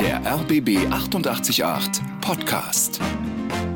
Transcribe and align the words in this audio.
Der 0.00 0.20
RBB 0.24 0.86
888 0.90 2.02
Podcast. 2.20 3.00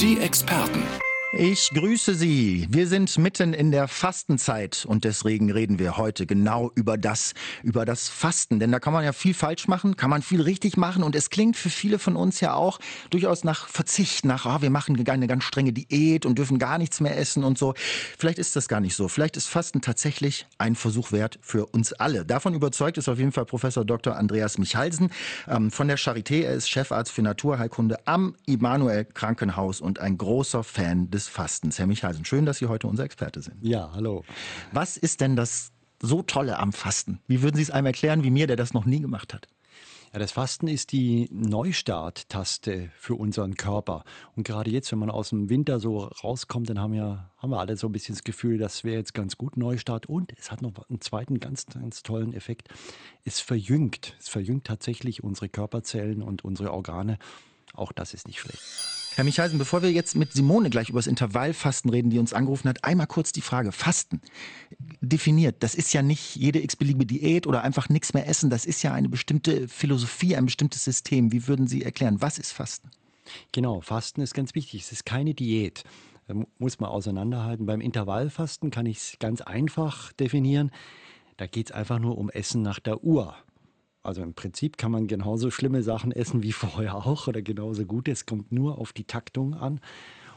Die 0.01 0.19
Experten. 0.19 1.12
Ich 1.35 1.71
grüße 1.71 2.15
Sie. 2.15 2.67
Wir 2.69 2.87
sind 2.87 3.17
mitten 3.17 3.55
in 3.55 3.71
der 3.71 3.89
Fastenzeit 3.89 4.85
und 4.87 5.05
deswegen 5.05 5.51
reden 5.51 5.79
wir 5.79 5.97
heute 5.97 6.27
genau 6.27 6.71
über 6.75 6.99
das, 6.99 7.33
über 7.63 7.87
das 7.87 8.11
Fasten. 8.11 8.61
Denn 8.61 8.71
da 8.71 8.79
kann 8.79 8.93
man 8.93 9.03
ja 9.03 9.15
viel 9.15 9.33
falsch 9.33 9.67
machen, 9.67 9.97
kann 9.97 10.11
man 10.11 10.21
viel 10.21 10.43
richtig 10.43 10.77
machen 10.77 11.03
und 11.03 11.17
es 11.17 11.31
klingt 11.31 11.57
für 11.57 11.71
viele 11.71 11.99
von 11.99 12.17
uns 12.17 12.41
ja 12.41 12.53
auch 12.53 12.79
durchaus 13.09 13.45
nach 13.45 13.67
Verzicht, 13.69 14.27
nach, 14.27 14.45
oh, 14.45 14.61
wir 14.61 14.69
machen 14.69 15.03
eine 15.09 15.27
ganz 15.27 15.45
strenge 15.45 15.73
Diät 15.73 16.27
und 16.27 16.37
dürfen 16.37 16.59
gar 16.59 16.77
nichts 16.77 17.01
mehr 17.01 17.17
essen 17.17 17.45
und 17.45 17.57
so. 17.57 17.73
Vielleicht 18.19 18.39
ist 18.39 18.55
das 18.55 18.69
gar 18.69 18.81
nicht 18.81 18.95
so. 18.95 19.09
Vielleicht 19.09 19.39
ist 19.39 19.49
Fasten 19.49 19.81
tatsächlich 19.81 20.47
ein 20.59 20.75
Versuch 20.75 21.13
wert 21.13 21.39
für 21.41 21.65
uns 21.65 21.95
alle. 21.95 22.27
Davon 22.27 22.53
überzeugt 22.53 22.99
ist 22.99 23.09
auf 23.09 23.19
jeden 23.19 23.33
Fall 23.33 23.47
Professor 23.47 23.87
Dr. 23.87 24.17
Andreas 24.17 24.59
Michalsen 24.59 25.11
ähm, 25.49 25.71
von 25.71 25.89
der 25.89 25.97
Charité. 25.97 26.43
Er 26.43 26.53
ist 26.53 26.69
Chefarzt 26.69 27.11
für 27.11 27.23
Naturheilkunde 27.23 28.07
am 28.07 28.35
Immanuel 28.45 29.07
Krankenhaus 29.07 29.81
und 29.81 29.99
ein 29.99 30.19
großer 30.19 30.63
Fan 30.63 31.11
des 31.11 31.22
des 31.23 31.29
Fastens. 31.29 31.79
Herr 31.79 31.87
Michalsen, 31.87 32.25
schön, 32.25 32.47
dass 32.47 32.59
Sie 32.59 32.67
heute 32.67 32.89
unser 32.89 33.05
Experte 33.05 33.43
sind. 33.43 33.57
Ja, 33.63 33.93
hallo. 33.95 34.25
Was 34.73 34.97
ist 34.97 35.21
denn 35.21 35.37
das 35.37 35.71
so 36.01 36.23
Tolle 36.23 36.59
am 36.59 36.73
Fasten? 36.73 37.21
Wie 37.29 37.43
würden 37.43 37.57
Sie 37.57 37.63
es 37.63 37.71
einem 37.71 37.87
erklären, 37.87 38.25
wie 38.25 38.31
mir, 38.31 38.49
der 38.49 38.57
das 38.57 38.75
noch 38.75 38.87
nie 38.87 39.01
gemacht 39.01 39.33
hat? 39.33 39.47
Ja, 40.13 40.19
das 40.19 40.33
Fasten 40.33 40.67
ist 40.67 40.93
die 40.93 41.29
Neustarttaste 41.31 42.91
für 42.99 43.15
unseren 43.15 43.55
Körper. 43.55 44.05
Und 44.35 44.45
gerade 44.45 44.71
jetzt, 44.71 44.91
wenn 44.91 44.99
man 44.99 45.11
aus 45.11 45.31
dem 45.31 45.49
Winter 45.49 45.79
so 45.79 45.99
rauskommt, 46.01 46.69
dann 46.69 46.81
haben 46.81 46.93
wir, 46.93 47.31
haben 47.39 47.51
wir 47.51 47.61
alle 47.61 47.77
so 47.77 47.87
ein 47.87 47.93
bisschen 47.93 48.17
das 48.17 48.25
Gefühl, 48.25 48.59
das 48.59 48.83
wäre 48.83 48.97
jetzt 48.97 49.15
ganz 49.15 49.39
gut 49.39 49.57
Neustart. 49.57 50.07
Und 50.07 50.33
es 50.37 50.51
hat 50.51 50.61
noch 50.61 50.73
einen 50.91 51.01
zweiten 51.01 51.39
ganz, 51.39 51.67
ganz 51.67 52.03
tollen 52.03 52.35
Effekt. 52.35 52.69
Es 53.25 53.41
verjüngt. 53.41 54.17
Es 54.19 54.29
verjüngt 54.29 54.67
tatsächlich 54.67 55.23
unsere 55.23 55.49
Körperzellen 55.49 56.21
und 56.21 56.45
unsere 56.45 56.73
Organe. 56.73 57.19
Auch 57.75 57.93
das 57.93 58.13
ist 58.13 58.27
nicht 58.27 58.41
schlecht. 58.41 58.61
Herr 59.15 59.25
Michalsen, 59.25 59.59
bevor 59.59 59.83
wir 59.83 59.93
jetzt 59.93 60.17
mit 60.17 60.33
Simone 60.33 60.71
gleich 60.71 60.89
über 60.89 60.99
das 60.99 61.07
Intervallfasten 61.07 61.91
reden, 61.91 62.09
die 62.09 62.19
uns 62.19 62.33
angerufen 62.33 62.69
hat, 62.69 62.83
einmal 62.83 63.07
kurz 63.07 63.31
die 63.31 63.43
Frage, 63.43 63.71
Fasten 63.71 64.23
definiert, 65.03 65.57
das 65.63 65.75
ist 65.75 65.93
ja 65.93 66.01
nicht 66.01 66.35
jede 66.35 66.63
x-beliebige 66.63 67.07
Diät 67.07 67.47
oder 67.47 67.63
einfach 67.63 67.91
nichts 67.91 68.15
mehr 68.15 68.27
essen, 68.27 68.49
das 68.49 68.65
ist 68.65 68.83
ja 68.83 68.95
eine 68.95 69.11
bestimmte 69.11 69.69
Philosophie, 69.69 70.35
ein 70.35 70.47
bestimmtes 70.47 70.85
System. 70.85 71.31
Wie 71.31 71.47
würden 71.47 71.67
Sie 71.67 71.83
erklären, 71.83 72.23
was 72.23 72.39
ist 72.39 72.53
Fasten? 72.53 72.91
Genau, 73.53 73.83
Fasten 73.83 74.23
ist 74.23 74.33
ganz 74.33 74.55
wichtig, 74.55 74.83
es 74.83 74.93
ist 74.93 75.05
keine 75.05 75.35
Diät. 75.35 75.85
Muss 76.59 76.81
man 76.81 76.89
auseinanderhalten. 76.89 77.67
Beim 77.67 77.83
Intervallfasten 77.83 78.71
kann 78.71 78.87
ich 78.87 78.97
es 78.97 79.17
ganz 79.19 79.43
einfach 79.43 80.13
definieren. 80.13 80.71
Da 81.37 81.47
geht 81.47 81.69
es 81.69 81.73
einfach 81.73 81.99
nur 81.99 82.17
um 82.17 82.31
Essen 82.31 82.63
nach 82.63 82.79
der 82.79 83.05
Uhr. 83.05 83.37
Also 84.03 84.23
im 84.23 84.35
Prinzip 84.35 84.79
kann 84.79 84.91
man 84.91 85.07
genauso 85.07 85.51
schlimme 85.51 85.83
Sachen 85.83 86.13
essen 86.13 86.43
wie 86.43 86.53
vorher 86.53 86.95
auch 86.95 87.29
oder 87.29 87.43
genauso 87.43 87.85
gut. 87.85 88.09
Es 88.09 88.27
kommt 88.27 88.53
nur 88.53 88.79
auf 88.79 88.93
die 88.93 89.05
Taktung 89.05 89.55
an. 89.55 89.81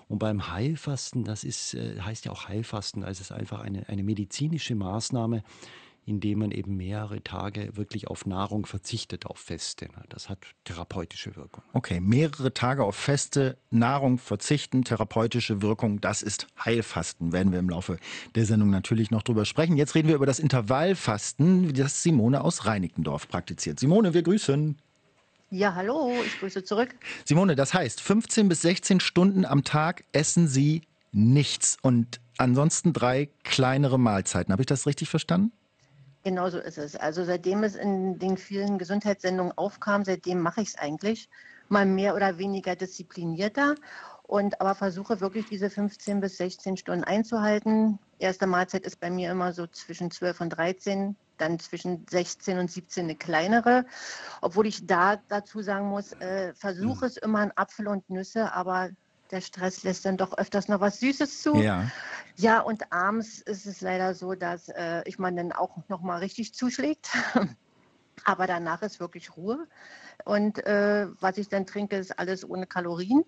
Und 0.07 0.19
beim 0.19 0.51
Heilfasten, 0.51 1.23
das 1.23 1.43
ist, 1.43 1.73
äh, 1.73 1.99
heißt 1.99 2.25
ja 2.25 2.31
auch 2.31 2.47
Heilfasten, 2.47 3.03
also 3.03 3.21
es 3.21 3.31
ist 3.31 3.31
einfach 3.31 3.61
eine, 3.61 3.89
eine 3.89 4.03
medizinische 4.03 4.75
Maßnahme, 4.75 5.43
indem 6.05 6.39
man 6.39 6.51
eben 6.51 6.77
mehrere 6.77 7.23
Tage 7.23 7.75
wirklich 7.75 8.07
auf 8.07 8.25
Nahrung 8.25 8.65
verzichtet, 8.65 9.25
auf 9.25 9.39
Feste. 9.39 9.87
Das 10.09 10.29
hat 10.29 10.39
therapeutische 10.63 11.35
Wirkung. 11.35 11.63
Okay, 11.73 11.99
mehrere 11.99 12.53
Tage 12.53 12.83
auf 12.83 12.95
Feste, 12.95 13.57
Nahrung 13.71 14.19
verzichten, 14.19 14.83
therapeutische 14.83 15.61
Wirkung, 15.61 16.01
das 16.01 16.21
ist 16.21 16.47
Heilfasten. 16.63 17.33
Werden 17.33 17.51
wir 17.51 17.59
im 17.59 17.69
Laufe 17.69 17.97
der 18.35 18.45
Sendung 18.45 18.69
natürlich 18.69 19.09
noch 19.09 19.23
drüber 19.23 19.45
sprechen. 19.45 19.77
Jetzt 19.77 19.95
reden 19.95 20.07
wir 20.07 20.15
über 20.15 20.27
das 20.27 20.39
Intervallfasten, 20.39 21.73
das 21.73 22.03
Simone 22.03 22.41
aus 22.41 22.65
Reinickendorf 22.65 23.27
praktiziert. 23.27 23.79
Simone, 23.79 24.13
wir 24.13 24.21
grüßen. 24.21 24.77
Ja, 25.49 25.73
hallo, 25.73 26.11
ich 26.25 26.39
grüße 26.39 26.63
zurück. 26.63 26.95
Simone, 27.23 27.55
das 27.55 27.73
heißt, 27.73 28.01
15 28.01 28.47
bis 28.47 28.61
16 28.61 28.99
Stunden 28.99 29.45
am 29.45 29.63
Tag 29.63 30.03
essen 30.11 30.47
Sie 30.47 30.81
nichts 31.11 31.77
und 31.81 32.19
ansonsten 32.37 32.93
drei 32.93 33.29
kleinere 33.43 33.97
Mahlzeiten. 33.97 34.51
Habe 34.51 34.63
ich 34.63 34.67
das 34.67 34.85
richtig 34.85 35.09
verstanden? 35.09 35.51
Genau 36.25 36.49
so 36.49 36.57
ist 36.57 36.79
es. 36.79 36.95
Also 36.95 37.23
seitdem 37.23 37.63
es 37.63 37.75
in 37.75 38.17
den 38.17 38.35
vielen 38.35 38.79
Gesundheitssendungen 38.79 39.55
aufkam, 39.59 40.03
seitdem 40.03 40.41
mache 40.41 40.61
ich 40.61 40.69
es 40.69 40.75
eigentlich 40.75 41.29
mal 41.69 41.85
mehr 41.85 42.15
oder 42.15 42.39
weniger 42.39 42.75
disziplinierter 42.75 43.75
und 44.23 44.59
aber 44.59 44.73
versuche 44.73 45.21
wirklich 45.21 45.45
diese 45.45 45.69
15 45.69 46.21
bis 46.21 46.37
16 46.37 46.77
Stunden 46.77 47.03
einzuhalten. 47.03 47.99
Erste 48.17 48.47
Mahlzeit 48.47 48.87
ist 48.87 48.99
bei 48.99 49.11
mir 49.11 49.29
immer 49.29 49.53
so 49.53 49.67
zwischen 49.67 50.09
12 50.09 50.41
und 50.41 50.49
13, 50.49 51.15
dann 51.37 51.59
zwischen 51.59 52.07
16 52.09 52.57
und 52.57 52.71
17 52.71 53.03
eine 53.03 53.15
kleinere. 53.15 53.85
Obwohl 54.41 54.65
ich 54.65 54.87
da 54.87 55.17
dazu 55.27 55.61
sagen 55.61 55.89
muss, 55.89 56.13
äh, 56.13 56.55
versuche 56.55 57.01
hm. 57.01 57.07
es 57.07 57.17
immer 57.17 57.39
an 57.41 57.51
Apfel 57.55 57.87
und 57.87 58.09
Nüsse, 58.09 58.51
aber 58.51 58.89
der 59.29 59.41
Stress 59.41 59.83
lässt 59.83 60.05
dann 60.05 60.17
doch 60.17 60.35
öfters 60.39 60.69
noch 60.69 60.79
was 60.79 60.99
Süßes 60.99 61.43
zu. 61.43 61.55
Ja. 61.57 61.85
Ja, 62.37 62.59
und 62.59 62.91
abends 62.91 63.39
ist 63.41 63.65
es 63.65 63.81
leider 63.81 64.13
so, 64.13 64.35
dass 64.35 64.69
äh, 64.69 65.03
ich 65.05 65.19
man 65.19 65.35
dann 65.35 65.51
auch 65.51 65.77
noch 65.87 66.01
mal 66.01 66.19
richtig 66.19 66.53
zuschlägt. 66.53 67.09
Aber 68.25 68.47
danach 68.47 68.81
ist 68.81 68.99
wirklich 68.99 69.35
Ruhe. 69.37 69.67
Und 70.23 70.65
äh, 70.65 71.07
was 71.19 71.37
ich 71.37 71.49
dann 71.49 71.65
trinke, 71.65 71.97
ist 71.97 72.17
alles 72.17 72.47
ohne 72.47 72.65
Kalorien. 72.65 73.23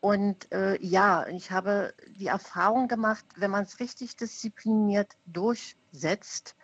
Und 0.00 0.50
äh, 0.52 0.82
ja, 0.82 1.26
ich 1.26 1.50
habe 1.50 1.94
die 2.16 2.28
Erfahrung 2.28 2.88
gemacht, 2.88 3.24
wenn 3.36 3.50
man 3.50 3.64
es 3.64 3.80
richtig 3.80 4.16
diszipliniert 4.16 5.12
durchsetzt, 5.26 6.56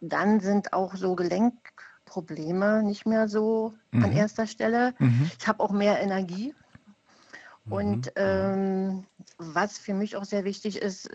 dann 0.00 0.40
sind 0.40 0.72
auch 0.74 0.94
so 0.94 1.14
Gelenkprobleme 1.14 2.82
nicht 2.82 3.06
mehr 3.06 3.28
so 3.28 3.74
mhm. 3.90 4.04
an 4.04 4.12
erster 4.12 4.46
Stelle. 4.46 4.94
Mhm. 4.98 5.30
Ich 5.38 5.48
habe 5.48 5.62
auch 5.62 5.72
mehr 5.72 6.00
Energie. 6.00 6.54
Und 7.68 8.06
mhm. 8.06 8.12
ähm, 8.16 9.06
was 9.38 9.78
für 9.78 9.94
mich 9.94 10.16
auch 10.16 10.24
sehr 10.24 10.44
wichtig 10.44 10.82
ist, 10.82 11.08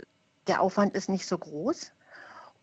der 0.48 0.62
Aufwand 0.62 0.96
ist 0.96 1.10
nicht 1.10 1.28
so 1.28 1.38
groß. 1.38 1.92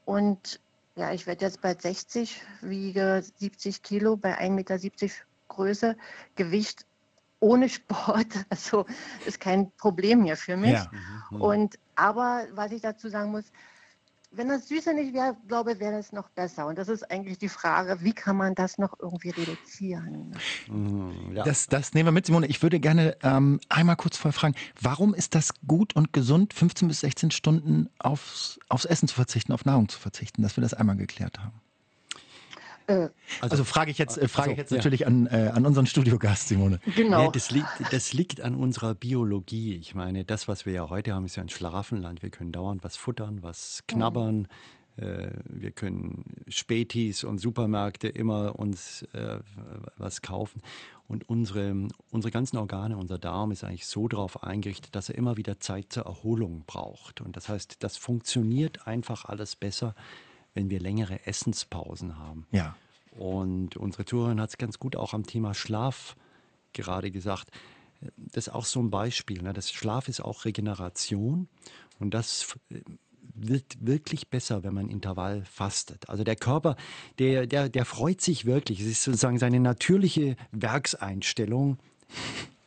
Und 0.05 0.61
ja, 0.97 1.13
ich 1.13 1.27
werde 1.27 1.45
jetzt 1.45 1.61
bald 1.61 1.83
60, 1.83 2.43
wiege 2.63 3.23
70 3.39 3.83
Kilo 3.83 4.17
bei 4.17 4.39
1,70 4.39 4.51
Meter 4.51 4.79
Größe, 5.49 5.97
Gewicht 6.35 6.87
ohne 7.39 7.69
Sport, 7.69 8.27
also 8.49 8.87
ist 9.27 9.41
kein 9.41 9.71
Problem 9.73 10.25
hier 10.25 10.37
für 10.37 10.57
mich. 10.57 10.73
Ja. 10.73 10.91
Mhm. 11.31 11.41
Und 11.41 11.79
aber 11.95 12.47
was 12.53 12.73
ich 12.73 12.83
dazu 12.83 13.09
sagen 13.09 13.31
muss, 13.31 13.45
wenn 14.31 14.49
das 14.49 14.69
Süße 14.69 14.93
nicht 14.93 15.15
wäre, 15.15 15.37
glaube 15.49 15.73
ich, 15.73 15.81
wäre 15.81 15.93
das 15.93 16.13
noch 16.13 16.29
besser. 16.31 16.67
Und 16.67 16.79
das 16.79 16.89
ist 16.89 17.11
eigentlich 17.11 17.39
die 17.39 17.49
Frage, 17.49 18.03
wie 18.03 18.13
kann 18.13 18.37
man 18.37 18.55
das 18.55 18.79
noch 18.79 18.99
irgendwie 19.01 19.31
reduzieren? 19.31 20.35
Mm, 20.69 21.35
ja. 21.35 21.45
Das, 21.45 21.67
das 21.67 21.95
nehmen 21.95 22.09
wir 22.09 22.13
mit, 22.13 22.27
Simone. 22.27 22.47
Ich 22.47 22.63
würde 22.63 22.81
gerne 22.81 23.17
ähm, 23.23 23.61
einmal 23.69 23.97
kurz 23.97 24.17
vorher 24.17 24.39
fragen, 24.39 24.55
warum 24.81 25.15
ist 25.15 25.35
das 25.35 25.53
gut 25.67 25.97
und 25.97 26.13
gesund, 26.13 26.53
15 26.53 26.89
bis 26.89 27.01
16 27.01 27.31
Stunden 27.31 27.89
aufs, 27.99 28.59
aufs 28.69 28.85
Essen 28.85 29.09
zu 29.09 29.15
verzichten, 29.15 29.53
auf 29.53 29.65
Nahrung 29.65 29.89
zu 29.89 29.99
verzichten, 29.99 30.43
dass 30.43 30.57
wir 30.57 30.63
das 30.63 30.75
einmal 30.75 30.97
geklärt 30.97 31.39
haben? 31.39 31.61
Äh, 32.87 32.93
also, 32.93 33.13
also, 33.41 33.65
frage 33.65 33.91
ich 33.91 33.99
jetzt, 33.99 34.17
äh, 34.19 34.29
frage 34.29 34.53
ich 34.53 34.59
jetzt 34.59 34.71
ja. 34.71 34.77
natürlich 34.77 35.07
an, 35.07 35.27
äh, 35.27 35.51
an 35.53 35.67
unseren 35.67 35.87
Studiogast, 35.87 36.49
Simone. 36.49 36.81
Genau. 36.95 37.25
Ja, 37.25 37.31
das, 37.31 37.51
liegt, 37.51 37.69
das 37.91 38.13
liegt 38.13 38.41
an 38.41 38.55
unserer 38.55 38.95
Biologie. 38.95 39.75
Ich 39.75 39.95
meine, 39.95 40.25
das, 40.25 40.49
was 40.49 40.67
wir 40.67 40.73
ja 40.73 40.89
heute 40.89 41.15
haben, 41.15 41.25
ist 41.25 41.37
ja 41.37 41.43
ein 41.43 41.49
Schlafenland. 41.49 42.23
Wir 42.23 42.31
können 42.31 42.53
dauernd 42.53 42.85
was 42.85 42.97
futtern, 42.97 43.43
was 43.43 43.83
knabbern. 43.89 44.39
Mhm. 44.39 44.47
Wir 44.99 45.73
können 45.73 46.25
Spätis 46.49 47.23
und 47.23 47.37
Supermärkte 47.37 48.09
immer 48.09 48.59
uns 48.59 49.03
äh, 49.13 49.41
was 49.99 50.23
kaufen. 50.23 50.63
Und 51.07 51.29
unsere, 51.29 51.89
unsere 52.11 52.31
ganzen 52.31 52.57
Organe, 52.57 52.97
unser 52.97 53.19
Darm 53.19 53.51
ist 53.51 53.63
eigentlich 53.63 53.87
so 53.87 54.09
darauf 54.09 54.43
eingerichtet, 54.43 54.97
dass 54.97 55.11
er 55.11 55.17
immer 55.17 55.37
wieder 55.37 55.61
Zeit 55.61 55.93
zur 55.93 56.05
Erholung 56.07 56.65
braucht. 56.67 57.21
Und 57.21 57.37
das 57.37 57.51
heißt, 57.51 57.77
das 57.85 57.99
funktioniert 57.99 58.87
einfach 58.87 59.27
alles 59.27 59.55
besser, 59.55 59.95
wenn 60.57 60.71
wir 60.71 60.81
längere 60.81 61.25
Essenspausen 61.27 62.19
haben. 62.19 62.47
Ja. 62.51 62.75
Und 63.17 63.77
unsere 63.77 64.05
Zuhörerin 64.05 64.41
hat 64.41 64.51
es 64.51 64.59
ganz 64.59 64.79
gut 64.79 64.97
auch 64.97 65.15
am 65.15 65.27
Thema 65.27 65.55
Schlaf 65.55 66.17
gerade 66.73 67.11
gesagt. 67.11 67.51
Das 68.17 68.49
ist 68.49 68.53
auch 68.53 68.65
so 68.65 68.81
ein 68.81 68.91
Beispiel. 68.91 69.43
Ne? 69.43 69.53
Das 69.53 69.71
Schlaf 69.71 70.09
ist 70.09 70.21
auch 70.21 70.45
Regeneration 70.45 71.49
und 71.99 72.13
das 72.13 72.59
wird 73.35 73.65
wirklich 73.81 74.29
besser, 74.29 74.65
wenn 74.65 74.75
man 74.75 74.89
Intervall 74.89 75.45
fastet. 75.45 76.09
Also 76.09 76.25
der 76.25 76.37
Körper, 76.37 76.77
der, 77.19 77.47
der, 77.47 77.69
der 77.69 77.85
freut 77.85 78.21
sich 78.21 78.47
wirklich. 78.47 78.81
Es 78.81 78.87
ist 78.87 79.03
sozusagen 79.03 79.39
seine 79.39 79.61
natürliche 79.61 80.37
Werkseinstellung, 80.53 81.79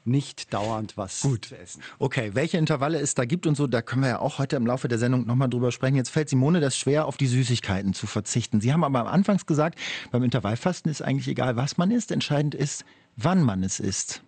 nicht 0.10 0.54
dauernd 0.54 0.98
was 0.98 1.22
Gut. 1.22 1.46
zu 1.46 1.58
essen. 1.58 1.82
Okay, 2.00 2.32
welche 2.34 2.58
Intervalle 2.58 3.00
es 3.00 3.16
da 3.16 3.26
gibt 3.26 3.48
und 3.48 3.56
so, 3.56 3.68
da 3.68 3.82
können 3.82 4.02
wir 4.02 4.10
ja 4.10 4.20
auch 4.20 4.40
heute 4.40 4.56
im 4.58 4.66
Laufe 4.68 4.88
der 4.88 4.98
Sendung 4.98 5.26
nochmal 5.26 5.50
drüber 5.50 5.72
sprechen. 5.72 5.96
Jetzt 5.96 6.10
fällt 6.10 6.28
Simone 6.30 6.60
das 6.60 6.78
schwer, 6.78 7.06
auf 7.06 7.18
die 7.18 7.28
Süßigkeiten 7.28 7.94
zu 7.94 8.08
verzichten. 8.08 8.60
Sie 8.62 8.74
haben 8.74 8.84
aber 8.84 9.00
am 9.00 9.08
Anfangs 9.08 9.46
gesagt, 9.46 9.80
beim 10.12 10.24
Intervallfasten 10.24 10.92
ist 10.92 11.02
eigentlich 11.02 11.28
egal, 11.28 11.56
was 11.56 11.78
man 11.78 11.92
isst. 11.92 12.12
Entscheidend 12.12 12.56
ist, 12.56 12.84
wann 13.16 13.42
man 13.44 13.64
es 13.64 13.80
isst. 13.80 14.24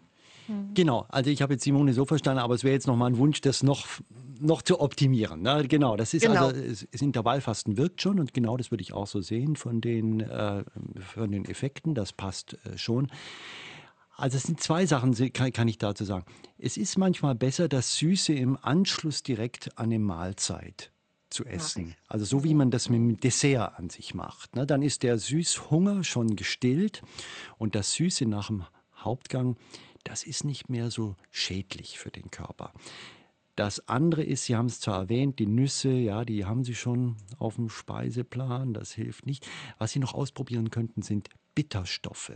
Genau, 0.73 1.05
also 1.09 1.29
ich 1.29 1.41
habe 1.41 1.53
jetzt 1.53 1.63
Simone 1.63 1.93
so 1.93 2.03
verstanden, 2.05 2.39
aber 2.41 2.55
es 2.55 2.63
wäre 2.65 2.73
jetzt 2.73 2.85
nochmal 2.87 3.09
ein 3.11 3.17
Wunsch, 3.17 3.39
das 3.41 3.63
noch 3.63 3.85
noch 4.43 4.63
zu 4.63 4.81
optimieren. 4.81 5.43
Ne? 5.43 5.65
Genau, 5.67 5.95
das 5.95 6.15
ist 6.15 6.23
Genau. 6.23 6.47
also, 6.47 6.59
es- 6.59 6.87
das 6.91 7.01
Intervallfasten 7.03 7.77
wirkt 7.77 8.01
schon 8.01 8.19
und 8.19 8.33
genau 8.33 8.57
das 8.57 8.71
würde 8.71 8.81
ich 8.81 8.91
auch 8.91 9.05
so 9.05 9.21
sehen 9.21 9.55
von 9.55 9.81
den, 9.81 10.19
äh, 10.19 10.63
von 11.13 11.31
den 11.31 11.45
Effekten. 11.45 11.93
Das 11.93 12.11
passt 12.11 12.57
äh, 12.65 12.75
schon. 12.75 13.07
Also 14.17 14.37
es 14.37 14.43
sind 14.43 14.61
zwei 14.61 14.85
Sachen, 14.85 15.13
kann 15.33 15.67
ich 15.67 15.77
dazu 15.77 16.05
sagen. 16.05 16.25
Es 16.57 16.77
ist 16.77 16.97
manchmal 16.97 17.35
besser, 17.35 17.67
das 17.67 17.95
Süße 17.97 18.33
im 18.33 18.57
Anschluss 18.61 19.23
direkt 19.23 19.77
an 19.77 19.85
eine 19.85 19.99
Mahlzeit 19.99 20.91
zu 21.29 21.45
essen. 21.45 21.95
Also 22.07 22.25
so 22.25 22.43
wie 22.43 22.53
man 22.53 22.71
das 22.71 22.89
mit 22.89 22.99
dem 22.99 23.19
Dessert 23.19 23.79
an 23.79 23.89
sich 23.89 24.13
macht. 24.13 24.55
Ne? 24.55 24.67
Dann 24.67 24.81
ist 24.81 25.03
der 25.03 25.17
Süßhunger 25.17 26.03
schon 26.03 26.35
gestillt 26.35 27.01
und 27.57 27.73
das 27.73 27.93
Süße 27.93 28.25
nach 28.25 28.47
dem 28.47 28.65
Hauptgang, 28.95 29.55
das 30.03 30.23
ist 30.23 30.43
nicht 30.43 30.69
mehr 30.69 30.91
so 30.91 31.15
schädlich 31.31 31.97
für 31.97 32.11
den 32.11 32.29
Körper. 32.31 32.73
Das 33.55 33.87
andere 33.87 34.23
ist, 34.23 34.45
Sie 34.45 34.55
haben 34.55 34.67
es 34.67 34.79
zwar 34.79 35.01
erwähnt, 35.01 35.39
die 35.39 35.45
Nüsse, 35.45 35.91
ja, 35.91 36.25
die 36.25 36.45
haben 36.45 36.63
Sie 36.63 36.75
schon 36.75 37.17
auf 37.37 37.55
dem 37.55 37.69
Speiseplan, 37.69 38.73
das 38.73 38.91
hilft 38.93 39.25
nicht. 39.25 39.47
Was 39.77 39.91
Sie 39.91 39.99
noch 39.99 40.13
ausprobieren 40.13 40.69
könnten, 40.69 41.01
sind 41.01 41.29
Bitterstoffe. 41.53 42.33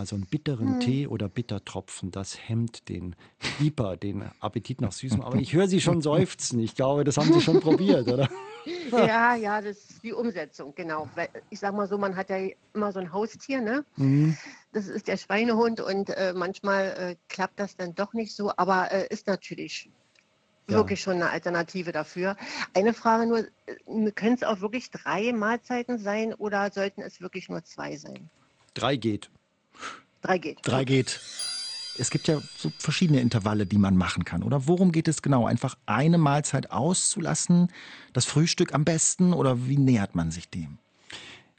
Also 0.00 0.16
einen 0.16 0.24
bitteren 0.24 0.80
Tee 0.80 1.06
oder 1.06 1.28
Bittertropfen, 1.28 2.10
das 2.10 2.48
hemmt 2.48 2.88
den 2.88 3.14
Hyper, 3.58 3.98
den 3.98 4.22
Appetit 4.40 4.80
nach 4.80 4.92
Süßem. 4.92 5.20
Aber 5.20 5.36
ich 5.36 5.52
höre 5.52 5.68
Sie 5.68 5.78
schon 5.82 6.00
seufzen. 6.00 6.58
Ich 6.58 6.74
glaube, 6.74 7.04
das 7.04 7.18
haben 7.18 7.30
Sie 7.30 7.42
schon 7.42 7.60
probiert, 7.60 8.08
oder? 8.08 8.26
Ja, 8.92 9.34
ja, 9.36 9.60
das 9.60 9.78
ist 9.78 10.02
die 10.02 10.12
Umsetzung, 10.12 10.74
genau. 10.74 11.08
Weil 11.14 11.28
ich 11.48 11.60
sag 11.60 11.74
mal 11.74 11.86
so, 11.86 11.96
man 11.96 12.16
hat 12.16 12.28
ja 12.28 12.48
immer 12.74 12.92
so 12.92 12.98
ein 12.98 13.12
Haustier, 13.12 13.60
ne? 13.60 13.84
Mhm. 13.96 14.36
Das 14.72 14.86
ist 14.86 15.06
der 15.06 15.16
Schweinehund 15.16 15.80
und 15.80 16.10
äh, 16.10 16.32
manchmal 16.34 16.86
äh, 16.98 17.16
klappt 17.28 17.58
das 17.60 17.76
dann 17.76 17.94
doch 17.94 18.12
nicht 18.12 18.34
so, 18.34 18.52
aber 18.56 18.90
äh, 18.90 19.06
ist 19.08 19.26
natürlich 19.26 19.90
Ja. 20.68 20.76
wirklich 20.78 21.00
schon 21.00 21.14
eine 21.14 21.30
Alternative 21.30 21.92
dafür. 21.92 22.36
Eine 22.74 22.92
Frage 22.92 23.26
nur, 23.26 23.38
äh, 23.66 24.10
können 24.12 24.34
es 24.34 24.42
auch 24.42 24.60
wirklich 24.60 24.90
drei 24.90 25.32
Mahlzeiten 25.32 25.98
sein 25.98 26.34
oder 26.34 26.70
sollten 26.70 27.02
es 27.02 27.20
wirklich 27.20 27.48
nur 27.48 27.64
zwei 27.64 27.96
sein? 27.96 28.28
Drei 28.74 28.96
geht. 28.96 29.30
Drei 30.22 30.38
geht. 30.38 30.58
Drei 30.62 30.84
geht. 30.84 31.20
Es 31.98 32.10
gibt 32.10 32.28
ja 32.28 32.40
so 32.56 32.72
verschiedene 32.78 33.20
Intervalle, 33.20 33.66
die 33.66 33.78
man 33.78 33.96
machen 33.96 34.24
kann. 34.24 34.42
Oder 34.42 34.66
worum 34.66 34.92
geht 34.92 35.08
es 35.08 35.22
genau? 35.22 35.46
Einfach 35.46 35.76
eine 35.86 36.18
Mahlzeit 36.18 36.70
auszulassen, 36.70 37.68
das 38.12 38.24
Frühstück 38.24 38.74
am 38.74 38.84
besten 38.84 39.32
oder 39.32 39.66
wie 39.66 39.76
nähert 39.76 40.14
man 40.14 40.30
sich 40.30 40.48
dem? 40.48 40.78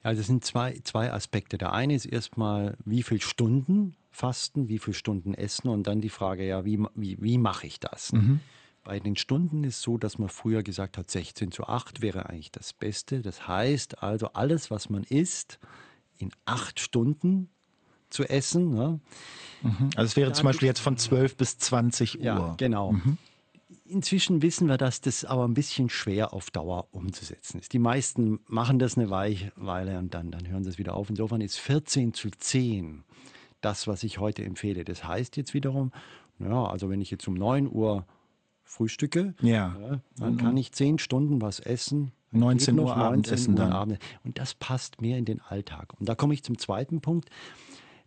Also 0.03 0.21
es 0.21 0.27
sind 0.27 0.44
zwei, 0.44 0.79
zwei 0.83 1.12
Aspekte. 1.12 1.57
Der 1.57 1.73
eine 1.73 1.94
ist 1.94 2.06
erstmal, 2.06 2.75
wie 2.85 3.03
viele 3.03 3.21
Stunden 3.21 3.95
fasten, 4.09 4.67
wie 4.67 4.79
viele 4.79 4.95
Stunden 4.95 5.33
essen 5.33 5.69
und 5.69 5.85
dann 5.88 6.01
die 6.01 6.09
Frage, 6.09 6.45
ja, 6.45 6.65
wie, 6.65 6.79
wie, 6.95 7.17
wie 7.21 7.38
mache 7.38 7.67
ich 7.67 7.79
das? 7.79 8.12
Bei 8.83 9.00
den 9.00 9.15
Stunden 9.15 9.63
ist 9.63 9.81
so, 9.81 9.97
dass 9.97 10.17
man 10.17 10.29
früher 10.29 10.63
gesagt 10.63 10.97
hat, 10.97 11.09
16 11.12 11.51
zu 11.51 11.65
8 11.65 12.01
wäre 12.01 12.29
eigentlich 12.29 12.51
das 12.51 12.74
Beste. 12.74 13.21
Das 13.21 13.47
heißt 13.47 14.01
also, 14.01 14.33
alles, 14.33 14.71
was 14.71 14.89
man 14.89 15.03
isst, 15.03 15.59
in 16.17 16.31
acht 16.45 16.79
Stunden 16.79 17.50
zu 18.12 18.24
essen. 18.25 18.74
Ne? 18.74 19.00
Also 19.96 20.04
es 20.04 20.16
wäre 20.16 20.31
zum 20.34 20.46
Beispiel 20.46 20.68
jetzt 20.68 20.80
von 20.80 20.98
12 20.98 21.36
bis 21.38 21.58
20 21.58 22.19
Uhr. 22.19 22.25
Ja, 22.25 22.54
genau. 22.58 22.96
Inzwischen 23.86 24.42
wissen 24.42 24.68
wir, 24.68 24.78
dass 24.78 25.02
das 25.02 25.25
aber 25.25 25.46
ein 25.48 25.54
bisschen 25.54 25.90
schwer 25.90 26.34
auf 26.34 26.50
Dauer 26.50 26.88
umzusetzen 26.92 27.60
ist. 27.60 27.74
Die 27.74 27.80
meisten 27.80 28.40
machen 28.48 28.80
das 28.80 28.98
eine 28.98 29.10
Weile 29.10 30.00
und 30.00 30.13
dann, 30.13 30.31
dann 30.31 30.48
hören 30.48 30.63
sie 30.63 30.69
es 30.69 30.78
wieder 30.78 30.96
auf. 30.96 31.10
Insofern 31.10 31.42
ist 31.42 31.58
14 31.58 32.13
zu 32.13 32.30
10 32.31 33.04
das, 33.60 33.88
was 33.88 34.04
ich 34.04 34.18
heute 34.18 34.44
empfehle. 34.44 34.86
Das 34.86 35.04
heißt 35.04 35.38
jetzt 35.38 35.54
wiederum, 35.54 35.92
ja, 36.40 36.66
also 36.66 36.90
wenn 36.90 37.02
ich 37.02 37.12
jetzt 37.12 37.28
um 37.28 37.34
9 37.34 37.69
Uhr 37.72 38.06
frühstücke, 38.63 39.36
Ja. 39.42 39.75
ja, 39.80 40.00
dann 40.18 40.38
kann 40.38 40.56
ich 40.58 40.72
10 40.72 40.98
Stunden 40.98 41.42
was 41.42 41.60
essen. 41.60 42.13
Dann 42.31 42.40
19 42.42 42.75
geht 42.78 42.86
Uhr 42.86 42.96
Abendessen 42.96 43.56
dann. 43.58 43.74
Abend. 43.74 44.00
Und 44.24 44.40
das 44.40 44.54
passt 44.54 45.02
mehr 45.02 45.18
in 45.18 45.25
den 45.25 45.42
Alltag. 45.42 45.94
Und 46.00 46.08
da 46.08 46.16
komme 46.16 46.34
ich 46.34 46.44
zum 46.44 46.58
zweiten 46.58 47.02
Punkt. 47.02 47.30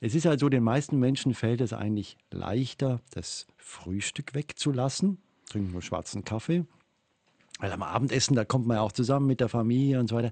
Es 0.05 0.15
ist 0.15 0.27
halt 0.27 0.39
so, 0.39 0.51
den 0.51 0.63
meisten 0.63 0.99
Menschen 0.99 1.33
fällt 1.33 1.63
es 1.63 1.73
eigentlich 1.73 2.19
leichter, 2.31 3.01
das 3.13 3.47
Frühstück 3.57 4.35
wegzulassen. 4.35 5.17
Trinken 5.49 5.73
nur 5.73 5.81
schwarzen 5.81 6.25
Kaffee. 6.25 6.67
Weil 7.59 7.73
am 7.73 7.83
Abendessen, 7.83 8.37
da 8.37 8.45
kommt 8.45 8.67
man 8.67 8.77
ja 8.77 8.83
auch 8.83 8.93
zusammen 8.93 9.27
mit 9.27 9.41
der 9.41 9.49
Familie 9.49 9.99
und 9.99 10.11
so 10.11 10.17
weiter. 10.17 10.31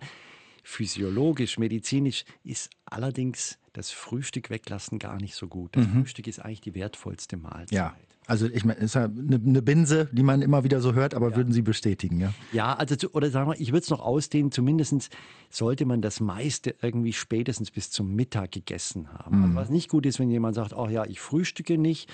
Physiologisch, 0.63 1.59
medizinisch 1.59 2.25
ist 2.45 2.71
allerdings 2.85 3.59
das 3.73 3.91
Frühstück 3.91 4.51
weglassen 4.51 4.99
gar 4.99 5.17
nicht 5.17 5.35
so 5.35 5.49
gut. 5.49 5.77
Das 5.77 5.87
Frühstück 5.87 6.27
ist 6.27 6.39
eigentlich 6.39 6.61
die 6.61 6.75
wertvollste 6.75 7.37
Mahlzeit. 7.37 7.71
Mhm. 7.71 7.77
Ja. 7.77 7.97
Also 8.29 8.47
ich 8.47 8.65
meine, 8.65 8.79
ist 8.79 8.95
ja 8.95 9.05
eine, 9.05 9.41
eine 9.45 9.63
Binse, 9.63 10.09
die 10.13 10.23
man 10.23 10.43
immer 10.43 10.63
wieder 10.63 10.81
so 10.81 10.95
hört, 10.95 11.15
aber 11.15 11.35
würden 11.35 11.53
Sie 11.53 11.63
bestätigen, 11.63 12.21
ja? 12.21 12.33
Ja, 12.53 12.75
also 12.75 12.95
zu, 12.95 13.13
oder 13.15 13.31
sagen 13.31 13.51
wir, 13.51 13.61
ich 13.61 13.69
würde 13.73 13.83
es 13.83 13.91
noch 13.91 14.01
ausdehnen, 14.01 14.53
zumindest 14.53 15.11
sollte 15.51 15.87
man 15.87 16.03
das 16.03 16.21
meiste 16.21 16.77
irgendwie 16.83 17.13
spätestens 17.13 17.73
bis 17.73 17.91
zum 17.91 18.15
Mittag 18.15 18.53
gegessen 18.53 19.13
haben. 19.13 19.39
Mhm. 19.39 19.45
Also 19.45 19.55
was 19.57 19.71
nicht 19.71 19.89
gut 19.89 20.07
ist, 20.07 20.21
wenn 20.21 20.31
jemand 20.31 20.55
sagt, 20.55 20.73
ach 20.73 20.89
ja, 20.89 21.05
ich 21.05 21.19
frühstücke 21.19 21.79
nicht 21.79 22.13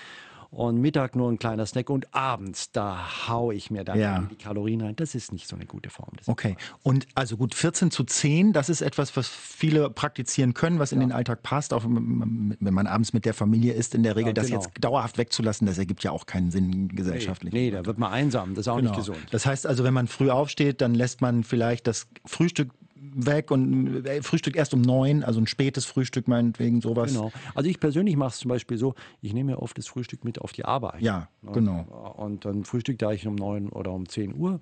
und 0.50 0.80
Mittag 0.80 1.14
nur 1.14 1.30
ein 1.30 1.38
kleiner 1.38 1.66
Snack 1.66 1.90
und 1.90 2.14
abends, 2.14 2.72
da 2.72 3.28
hau 3.28 3.52
ich 3.52 3.70
mir 3.70 3.84
dann 3.84 3.98
Ja. 3.98 4.20
die 4.30 4.36
Kalorien 4.36 4.80
rein. 4.80 4.96
Das 4.96 5.14
ist 5.14 5.30
nicht 5.30 5.46
so 5.46 5.56
eine 5.56 5.66
gute 5.66 5.90
Form. 5.90 6.12
Okay. 6.26 6.56
Und 6.82 7.06
also 7.14 7.36
gut, 7.36 7.54
14 7.54 7.90
zu 7.90 8.02
10, 8.04 8.52
das 8.54 8.70
ist 8.70 8.80
etwas, 8.80 9.14
was 9.16 9.28
viele 9.28 9.90
praktizieren 9.90 10.54
können, 10.54 10.78
was 10.78 10.92
in 10.92 11.00
den 11.00 11.12
Alltag 11.12 11.42
passt, 11.42 11.74
auch 11.74 11.84
wenn 11.84 12.56
man 12.58 12.86
abends 12.86 13.12
mit 13.12 13.24
der 13.26 13.34
Familie 13.34 13.74
ist, 13.74 13.94
in 13.94 14.02
der 14.02 14.16
Regel, 14.16 14.28
Ja, 14.28 14.32
das 14.34 14.46
genau. 14.46 14.60
jetzt 14.62 14.70
dauerhaft 14.80 15.18
wegzulassen, 15.18 15.66
das 15.66 15.76
ergibt 15.76 16.02
ja 16.02 16.12
auch 16.12 16.24
keinen 16.24 16.50
Sinn 16.50 16.88
gesellschaftlich. 16.88 17.52
Nee, 17.52 17.70
da 17.70 17.84
wird 17.84 17.98
man 17.98 18.10
einsam, 18.10 18.54
das 18.54 18.62
ist 18.62 18.68
auch 18.68 18.76
Genau. 18.76 18.90
nicht 18.90 18.98
gesund. 18.98 19.18
Das 19.30 19.44
heißt 19.44 19.66
also, 19.66 19.84
wenn 19.84 19.94
man 19.94 20.06
früh 20.08 20.30
aufsteht, 20.30 20.80
dann 20.80 20.94
lässt 20.94 21.20
man 21.20 21.44
vielleicht 21.44 21.86
das 21.86 22.06
Frühstück 22.24 22.70
weg 23.14 23.50
und 23.50 24.06
äh, 24.06 24.22
Frühstück 24.22 24.56
erst 24.56 24.74
um 24.74 24.82
neun, 24.82 25.24
also 25.24 25.40
ein 25.40 25.46
spätes 25.46 25.84
Frühstück 25.84 26.28
meinetwegen, 26.28 26.80
sowas. 26.80 27.12
Genau. 27.12 27.32
Also 27.54 27.68
ich 27.68 27.80
persönlich 27.80 28.16
mache 28.16 28.30
es 28.30 28.38
zum 28.38 28.48
Beispiel 28.48 28.78
so, 28.78 28.94
ich 29.20 29.32
nehme 29.32 29.52
mir 29.52 29.62
oft 29.62 29.76
das 29.78 29.86
Frühstück 29.86 30.24
mit 30.24 30.40
auf 30.40 30.52
die 30.52 30.64
Arbeit. 30.64 31.00
Ja, 31.00 31.28
genau. 31.52 32.14
Und 32.16 32.44
dann 32.44 32.64
frühstück 32.64 32.98
da 32.98 33.12
ich 33.12 33.26
um 33.26 33.34
9 33.34 33.68
oder 33.70 33.92
um 33.92 34.08
10 34.08 34.36
Uhr 34.36 34.60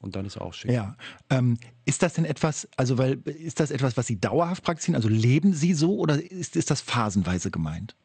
und 0.00 0.16
dann 0.16 0.26
ist 0.26 0.38
auch 0.38 0.54
schön. 0.54 0.72
Ja. 0.72 0.96
Ähm, 1.30 1.58
ist 1.84 2.02
das 2.02 2.14
denn 2.14 2.24
etwas, 2.24 2.68
also 2.76 2.98
weil 2.98 3.20
ist 3.24 3.60
das 3.60 3.70
etwas, 3.70 3.96
was 3.96 4.06
Sie 4.06 4.20
dauerhaft 4.20 4.62
praktizieren? 4.62 4.96
Also 4.96 5.08
leben 5.08 5.52
Sie 5.52 5.74
so 5.74 5.96
oder 5.96 6.22
ist, 6.22 6.56
ist 6.56 6.70
das 6.70 6.80
phasenweise 6.80 7.50
gemeint? 7.50 7.96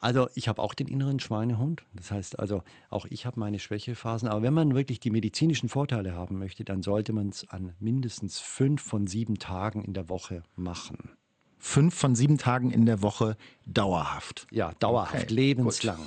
Also 0.00 0.28
ich 0.34 0.48
habe 0.48 0.60
auch 0.60 0.74
den 0.74 0.86
inneren 0.86 1.18
Schweinehund. 1.18 1.82
Das 1.94 2.10
heißt 2.10 2.38
also, 2.38 2.62
auch 2.90 3.06
ich 3.06 3.24
habe 3.26 3.40
meine 3.40 3.58
Schwächephasen. 3.58 4.28
Aber 4.28 4.42
wenn 4.42 4.54
man 4.54 4.74
wirklich 4.74 5.00
die 5.00 5.10
medizinischen 5.10 5.68
Vorteile 5.68 6.14
haben 6.14 6.38
möchte, 6.38 6.64
dann 6.64 6.82
sollte 6.82 7.12
man 7.12 7.30
es 7.30 7.48
an 7.48 7.72
mindestens 7.80 8.38
fünf 8.38 8.82
von 8.82 9.06
sieben 9.06 9.38
Tagen 9.38 9.82
in 9.82 9.94
der 9.94 10.08
Woche 10.08 10.42
machen. 10.56 11.10
Fünf 11.58 11.94
von 11.94 12.14
sieben 12.14 12.36
Tagen 12.36 12.70
in 12.70 12.84
der 12.84 13.00
Woche 13.00 13.38
dauerhaft. 13.64 14.46
Ja, 14.50 14.72
dauerhaft, 14.80 15.14
Okay, 15.14 15.32
lebenslang. 15.32 15.98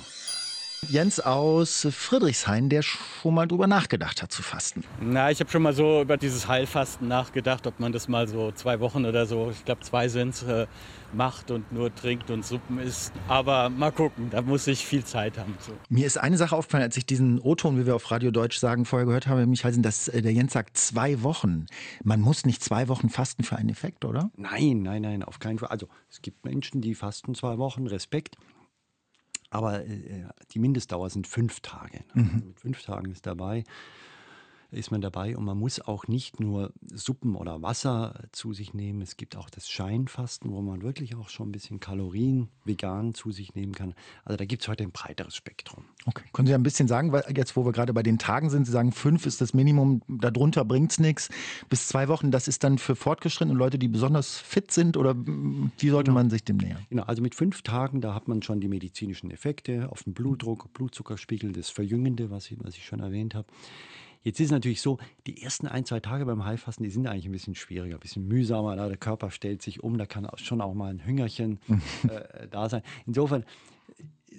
Jens 0.86 1.18
aus 1.20 1.86
Friedrichshain, 1.90 2.68
der 2.68 2.82
schon 2.82 3.34
mal 3.34 3.46
drüber 3.46 3.66
nachgedacht 3.66 4.22
hat 4.22 4.30
zu 4.30 4.42
fasten. 4.42 4.84
Na, 5.00 5.30
ich 5.30 5.40
habe 5.40 5.50
schon 5.50 5.62
mal 5.62 5.72
so 5.72 6.02
über 6.02 6.16
dieses 6.16 6.46
Heilfasten 6.46 7.08
nachgedacht, 7.08 7.66
ob 7.66 7.80
man 7.80 7.92
das 7.92 8.08
mal 8.08 8.28
so 8.28 8.52
zwei 8.52 8.78
Wochen 8.80 9.04
oder 9.04 9.26
so, 9.26 9.50
ich 9.50 9.64
glaube 9.64 9.80
zwei 9.82 10.08
sind, 10.08 10.42
äh, 10.44 10.66
macht 11.12 11.50
und 11.50 11.72
nur 11.72 11.94
trinkt 11.94 12.30
und 12.30 12.44
Suppen 12.44 12.78
isst. 12.78 13.12
Aber 13.26 13.70
mal 13.70 13.90
gucken, 13.90 14.30
da 14.30 14.40
muss 14.42 14.66
ich 14.66 14.84
viel 14.84 15.04
Zeit 15.04 15.36
haben. 15.36 15.56
So. 15.60 15.72
Mir 15.88 16.06
ist 16.06 16.18
eine 16.18 16.36
Sache 16.36 16.54
aufgefallen, 16.54 16.84
als 16.84 16.96
ich 16.96 17.06
diesen 17.06 17.40
O-Ton, 17.40 17.78
wie 17.78 17.86
wir 17.86 17.96
auf 17.96 18.10
Radio 18.10 18.30
Deutsch 18.30 18.58
sagen, 18.58 18.84
vorher 18.84 19.06
gehört 19.06 19.26
habe, 19.26 19.46
mich 19.46 19.64
halten, 19.64 19.82
dass 19.82 20.08
äh, 20.08 20.22
der 20.22 20.32
Jens 20.32 20.52
sagt 20.52 20.76
zwei 20.76 21.22
Wochen. 21.22 21.66
Man 22.04 22.20
muss 22.20 22.46
nicht 22.46 22.62
zwei 22.62 22.88
Wochen 22.88 23.08
fasten 23.08 23.42
für 23.42 23.56
einen 23.56 23.68
Effekt, 23.68 24.04
oder? 24.04 24.30
Nein, 24.36 24.82
nein, 24.82 25.02
nein, 25.02 25.22
auf 25.22 25.38
keinen 25.38 25.58
Fall. 25.58 25.68
Also 25.68 25.88
es 26.08 26.22
gibt 26.22 26.44
Menschen, 26.44 26.80
die 26.80 26.94
fasten 26.94 27.34
zwei 27.34 27.58
Wochen, 27.58 27.86
Respekt. 27.86 28.36
Aber 29.50 29.84
äh, 29.84 30.24
die 30.50 30.58
Mindestdauer 30.58 31.10
sind 31.10 31.26
fünf 31.26 31.60
Tage. 31.60 32.04
Also 32.14 32.46
mit 32.46 32.60
fünf 32.60 32.82
Tagen 32.82 33.10
ist 33.10 33.26
dabei, 33.26 33.64
ist 34.70 34.90
man 34.90 35.00
dabei 35.00 35.36
und 35.36 35.44
man 35.44 35.58
muss 35.58 35.80
auch 35.80 36.08
nicht 36.08 36.40
nur 36.40 36.72
Suppen 36.92 37.36
oder 37.36 37.62
Wasser 37.62 38.24
zu 38.32 38.52
sich 38.52 38.74
nehmen. 38.74 39.00
Es 39.00 39.16
gibt 39.16 39.36
auch 39.36 39.48
das 39.48 39.68
Scheinfasten, 39.68 40.50
wo 40.50 40.60
man 40.60 40.82
wirklich 40.82 41.14
auch 41.14 41.30
schon 41.30 41.48
ein 41.48 41.52
bisschen 41.52 41.80
Kalorien 41.80 42.48
vegan 42.64 43.14
zu 43.14 43.30
sich 43.30 43.54
nehmen 43.54 43.74
kann. 43.74 43.94
Also 44.24 44.36
da 44.36 44.44
gibt 44.44 44.62
es 44.62 44.68
heute 44.68 44.84
ein 44.84 44.92
breiteres 44.92 45.34
Spektrum. 45.34 45.84
Okay. 46.04 46.24
Können 46.32 46.46
Sie 46.46 46.54
ein 46.54 46.62
bisschen 46.62 46.86
sagen, 46.86 47.12
weil 47.12 47.24
jetzt, 47.34 47.56
wo 47.56 47.64
wir 47.64 47.72
gerade 47.72 47.94
bei 47.94 48.02
den 48.02 48.18
Tagen 48.18 48.50
sind, 48.50 48.66
Sie 48.66 48.72
sagen, 48.72 48.92
fünf 48.92 49.24
ist 49.24 49.40
das 49.40 49.54
Minimum, 49.54 50.02
darunter 50.06 50.64
bringt 50.64 50.92
es 50.92 50.98
nichts. 50.98 51.30
Bis 51.70 51.86
zwei 51.88 52.08
Wochen, 52.08 52.30
das 52.30 52.46
ist 52.46 52.62
dann 52.62 52.76
für 52.76 52.94
fortgeschrittene 52.94 53.56
Leute, 53.56 53.78
die 53.78 53.88
besonders 53.88 54.38
fit 54.38 54.70
sind 54.70 54.96
oder 54.98 55.14
wie 55.16 55.88
sollte 55.88 56.10
man 56.10 56.28
sich 56.28 56.44
dem 56.44 56.58
nähern? 56.58 56.86
Genau, 56.90 57.04
also 57.04 57.22
mit 57.22 57.34
fünf 57.34 57.62
Tagen, 57.62 58.02
da 58.02 58.14
hat 58.14 58.28
man 58.28 58.42
schon 58.42 58.60
die 58.60 58.68
medizinischen 58.68 59.30
Effekte 59.30 59.90
auf 59.90 60.02
den 60.02 60.12
Blutdruck, 60.12 60.72
Blutzuckerspiegel, 60.74 61.52
das 61.52 61.70
Verjüngende, 61.70 62.30
was 62.30 62.50
ich, 62.50 62.58
was 62.62 62.76
ich 62.76 62.84
schon 62.84 63.00
erwähnt 63.00 63.34
habe. 63.34 63.48
Jetzt 64.22 64.40
ist 64.40 64.46
es 64.46 64.52
natürlich 64.52 64.80
so, 64.80 64.98
die 65.26 65.42
ersten 65.42 65.66
ein, 65.66 65.84
zwei 65.84 66.00
Tage 66.00 66.26
beim 66.26 66.44
Heilfasten, 66.44 66.84
die 66.84 66.90
sind 66.90 67.06
eigentlich 67.06 67.26
ein 67.26 67.32
bisschen 67.32 67.54
schwieriger, 67.54 67.96
ein 67.96 68.00
bisschen 68.00 68.26
mühsamer. 68.26 68.76
Da 68.76 68.88
der 68.88 68.96
Körper 68.96 69.30
stellt 69.30 69.62
sich 69.62 69.82
um, 69.82 69.98
da 69.98 70.06
kann 70.06 70.26
auch 70.26 70.38
schon 70.38 70.60
auch 70.60 70.74
mal 70.74 70.90
ein 70.90 71.04
Hüngerchen 71.04 71.60
äh, 72.08 72.48
da 72.48 72.68
sein. 72.68 72.82
Insofern 73.06 73.44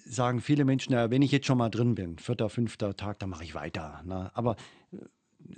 sagen 0.05 0.41
viele 0.41 0.65
Menschen, 0.65 0.93
ja, 0.93 1.09
wenn 1.11 1.21
ich 1.21 1.31
jetzt 1.31 1.45
schon 1.45 1.57
mal 1.57 1.69
drin 1.69 1.95
bin, 1.95 2.17
vierter, 2.17 2.49
fünfter 2.49 2.95
Tag, 2.95 3.19
dann 3.19 3.29
mache 3.29 3.43
ich 3.43 3.55
weiter. 3.55 4.01
Ne? 4.05 4.31
Aber 4.33 4.55
äh, 4.91 4.97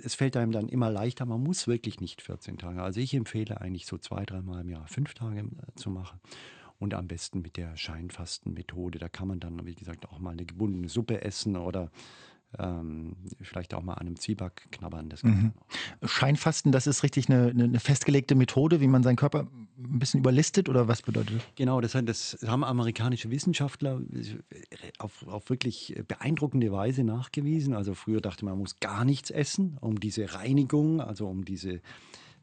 es 0.02 0.14
fällt 0.14 0.36
einem 0.36 0.52
dann 0.52 0.68
immer 0.68 0.90
leichter, 0.90 1.26
man 1.26 1.42
muss 1.42 1.66
wirklich 1.66 2.00
nicht 2.00 2.22
14 2.22 2.58
Tage. 2.58 2.82
Also 2.82 3.00
ich 3.00 3.14
empfehle 3.14 3.60
eigentlich 3.60 3.86
so 3.86 3.98
zwei, 3.98 4.24
dreimal 4.24 4.62
im 4.62 4.68
Jahr 4.68 4.86
fünf 4.86 5.14
Tage 5.14 5.40
äh, 5.40 5.74
zu 5.74 5.90
machen. 5.90 6.20
Und 6.78 6.94
am 6.94 7.06
besten 7.06 7.42
mit 7.42 7.56
der 7.56 7.76
Scheinfastenmethode. 7.76 8.98
Da 8.98 9.08
kann 9.08 9.28
man 9.28 9.38
dann, 9.38 9.64
wie 9.64 9.74
gesagt, 9.74 10.08
auch 10.08 10.18
mal 10.18 10.30
eine 10.30 10.44
gebundene 10.44 10.88
Suppe 10.88 11.22
essen 11.22 11.56
oder 11.56 11.92
ähm, 12.58 13.16
vielleicht 13.40 13.74
auch 13.74 13.82
mal 13.82 13.94
an 13.94 14.06
einem 14.06 14.16
Zwieback 14.16 14.68
knabbern. 14.70 15.08
Das 15.08 15.22
mhm. 15.22 15.52
Scheinfasten, 16.04 16.72
das 16.72 16.86
ist 16.86 17.02
richtig 17.02 17.28
eine, 17.28 17.48
eine, 17.50 17.80
festgelegte 17.80 18.34
Methode, 18.34 18.80
wie 18.80 18.88
man 18.88 19.02
seinen 19.02 19.16
Körper 19.16 19.46
ein 19.78 19.98
bisschen 19.98 20.20
überlistet 20.20 20.68
oder 20.68 20.88
was 20.88 21.02
bedeutet 21.02 21.36
das? 21.36 21.42
Genau, 21.56 21.80
das, 21.80 21.92
das 21.92 22.38
haben 22.46 22.64
amerikanische 22.64 23.30
Wissenschaftler 23.30 24.00
auf, 24.98 25.26
auf, 25.26 25.50
wirklich 25.50 25.94
beeindruckende 26.06 26.70
Weise 26.72 27.04
nachgewiesen. 27.04 27.74
Also 27.74 27.94
früher 27.94 28.20
dachte 28.20 28.44
man, 28.44 28.54
man 28.54 28.60
muss 28.60 28.80
gar 28.80 29.04
nichts 29.04 29.30
essen, 29.30 29.78
um 29.80 29.98
diese 29.98 30.34
Reinigung, 30.34 31.00
also 31.00 31.28
um 31.28 31.44
diese 31.44 31.80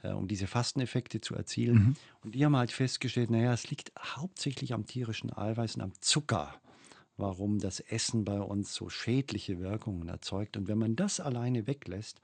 äh, 0.01 0.11
um 0.11 0.27
diese 0.27 0.47
Fasteneffekte 0.47 1.21
zu 1.21 1.35
erzielen. 1.35 1.75
Mhm. 1.75 1.93
Und 2.23 2.35
die 2.35 2.45
haben 2.45 2.55
halt 2.55 2.71
festgestellt, 2.71 3.29
naja, 3.29 3.53
es 3.53 3.69
liegt 3.69 3.91
hauptsächlich 3.99 4.73
am 4.73 4.85
tierischen 4.85 5.35
Eiweiß 5.35 5.75
und 5.75 5.81
am 5.81 5.91
Zucker 5.99 6.53
warum 7.19 7.59
das 7.59 7.79
Essen 7.79 8.23
bei 8.23 8.39
uns 8.39 8.73
so 8.73 8.89
schädliche 8.89 9.59
Wirkungen 9.59 10.07
erzeugt. 10.07 10.57
Und 10.57 10.67
wenn 10.67 10.77
man 10.77 10.95
das 10.95 11.19
alleine 11.19 11.67
weglässt, 11.67 12.21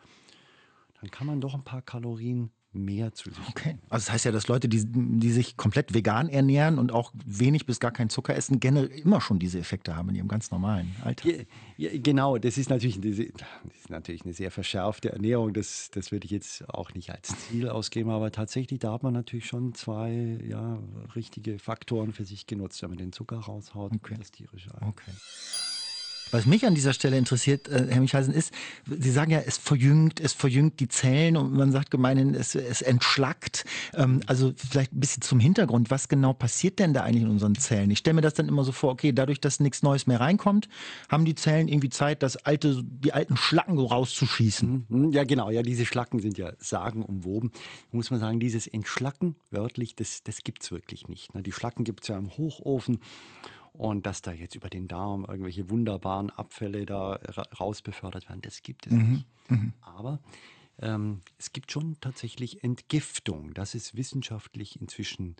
dann 1.01 1.11
kann 1.11 1.27
man 1.27 1.41
doch 1.41 1.53
ein 1.53 1.63
paar 1.63 1.81
Kalorien 1.81 2.51
mehr 2.75 3.13
zu 3.13 3.29
sich. 3.29 3.47
Okay. 3.49 3.77
Also 3.89 4.05
das 4.05 4.11
heißt 4.11 4.25
ja, 4.25 4.31
dass 4.31 4.47
Leute, 4.47 4.67
die, 4.67 4.83
die 4.85 5.31
sich 5.31 5.57
komplett 5.57 5.93
vegan 5.93 6.29
ernähren 6.29 6.77
und 6.77 6.91
auch 6.91 7.11
wenig 7.25 7.65
bis 7.65 7.79
gar 7.79 7.91
keinen 7.91 8.09
Zucker 8.09 8.35
essen, 8.35 8.59
generell 8.59 8.87
immer 8.87 9.21
schon 9.21 9.39
diese 9.39 9.59
Effekte 9.59 9.95
haben 9.95 10.09
in 10.09 10.15
ihrem 10.15 10.27
ganz 10.27 10.51
normalen 10.51 10.95
Alltag. 11.03 11.47
Ja, 11.77 11.89
ja, 11.89 11.99
genau, 11.99 12.37
das 12.37 12.57
ist, 12.57 12.69
natürlich, 12.69 12.99
das 13.01 13.19
ist 13.19 13.89
natürlich 13.89 14.23
eine 14.23 14.33
sehr 14.33 14.51
verschärfte 14.51 15.11
Ernährung. 15.11 15.53
Das, 15.53 15.89
das 15.91 16.11
würde 16.11 16.25
ich 16.25 16.31
jetzt 16.31 16.67
auch 16.69 16.93
nicht 16.93 17.09
als 17.09 17.33
Ziel 17.47 17.69
ausgeben, 17.69 18.09
aber 18.09 18.31
tatsächlich, 18.31 18.79
da 18.79 18.93
hat 18.93 19.03
man 19.03 19.13
natürlich 19.13 19.45
schon 19.45 19.73
zwei 19.73 20.39
ja, 20.47 20.79
richtige 21.15 21.59
Faktoren 21.59 22.13
für 22.13 22.25
sich 22.25 22.47
genutzt, 22.47 22.81
wenn 22.81 22.89
man 22.89 22.97
den 22.97 23.11
Zucker 23.11 23.37
raushaut 23.37 23.93
okay. 23.93 24.13
und 24.13 24.21
das 24.21 24.31
tierische 24.31 24.69
Ei. 24.81 24.87
Okay. 24.87 25.11
Was 26.35 26.45
mich 26.45 26.65
an 26.65 26.75
dieser 26.75 26.91
Stelle 26.91 27.17
interessiert, 27.17 27.69
äh, 27.69 27.87
Herr 27.89 28.01
Michalsen, 28.01 28.33
ist, 28.33 28.53
Sie 28.85 29.09
sagen 29.09 29.31
ja, 29.31 29.39
es 29.39 29.57
verjüngt, 29.57 30.19
es 30.19 30.33
verjüngt 30.33 30.81
die 30.81 30.89
Zellen 30.89 31.37
und 31.37 31.53
man 31.53 31.71
sagt 31.71 31.91
gemeinhin, 31.91 32.35
es, 32.35 32.55
es 32.55 32.81
entschlackt. 32.81 33.63
Ähm, 33.93 34.19
also 34.25 34.51
vielleicht 34.55 34.91
ein 34.91 34.99
bisschen 34.99 35.21
zum 35.21 35.39
Hintergrund, 35.39 35.91
was 35.91 36.09
genau 36.09 36.33
passiert 36.33 36.79
denn 36.79 36.93
da 36.93 37.03
eigentlich 37.03 37.23
in 37.23 37.29
unseren 37.29 37.55
Zellen? 37.55 37.89
Ich 37.89 37.99
stelle 37.99 38.15
mir 38.15 38.21
das 38.21 38.33
dann 38.33 38.49
immer 38.49 38.65
so 38.65 38.73
vor, 38.73 38.91
okay, 38.91 39.13
dadurch, 39.13 39.39
dass 39.39 39.61
nichts 39.61 39.81
Neues 39.81 40.07
mehr 40.07 40.19
reinkommt, 40.19 40.67
haben 41.09 41.23
die 41.23 41.35
Zellen 41.35 41.69
irgendwie 41.69 41.89
Zeit, 41.89 42.21
das 42.21 42.35
alte, 42.35 42.83
die 42.83 43.13
alten 43.13 43.37
Schlacken 43.37 43.77
so 43.77 43.85
rauszuschießen. 43.85 44.87
Mhm. 44.89 45.11
Ja, 45.13 45.23
genau, 45.23 45.49
ja, 45.51 45.61
diese 45.61 45.85
Schlacken 45.85 46.19
sind 46.19 46.37
ja 46.37 46.51
sagenumwoben. 46.57 47.51
Muss 47.93 48.11
man 48.11 48.19
sagen, 48.19 48.41
dieses 48.41 48.67
Entschlacken, 48.67 49.37
wörtlich, 49.51 49.95
das, 49.95 50.21
das 50.23 50.43
gibt 50.43 50.63
es 50.63 50.71
wirklich 50.71 51.07
nicht. 51.07 51.33
Ne? 51.33 51.43
Die 51.43 51.53
Schlacken 51.53 51.85
gibt 51.85 52.01
es 52.03 52.09
ja 52.09 52.17
im 52.17 52.37
Hochofen 52.37 52.99
und 53.77 54.05
dass 54.05 54.21
da 54.21 54.31
jetzt 54.31 54.55
über 54.55 54.69
den 54.69 54.87
Darm 54.87 55.25
irgendwelche 55.25 55.69
wunderbaren 55.69 56.29
Abfälle 56.29 56.85
da 56.85 57.19
rausbefördert 57.59 58.29
werden, 58.29 58.41
das 58.41 58.61
gibt 58.61 58.87
es 58.87 58.93
mhm. 58.93 59.11
nicht. 59.11 59.25
Mhm. 59.49 59.73
Aber 59.81 60.19
ähm, 60.79 61.21
es 61.37 61.51
gibt 61.51 61.71
schon 61.71 61.97
tatsächlich 62.01 62.63
Entgiftung. 62.63 63.53
Das 63.53 63.75
ist 63.75 63.95
wissenschaftlich 63.95 64.79
inzwischen 64.79 65.35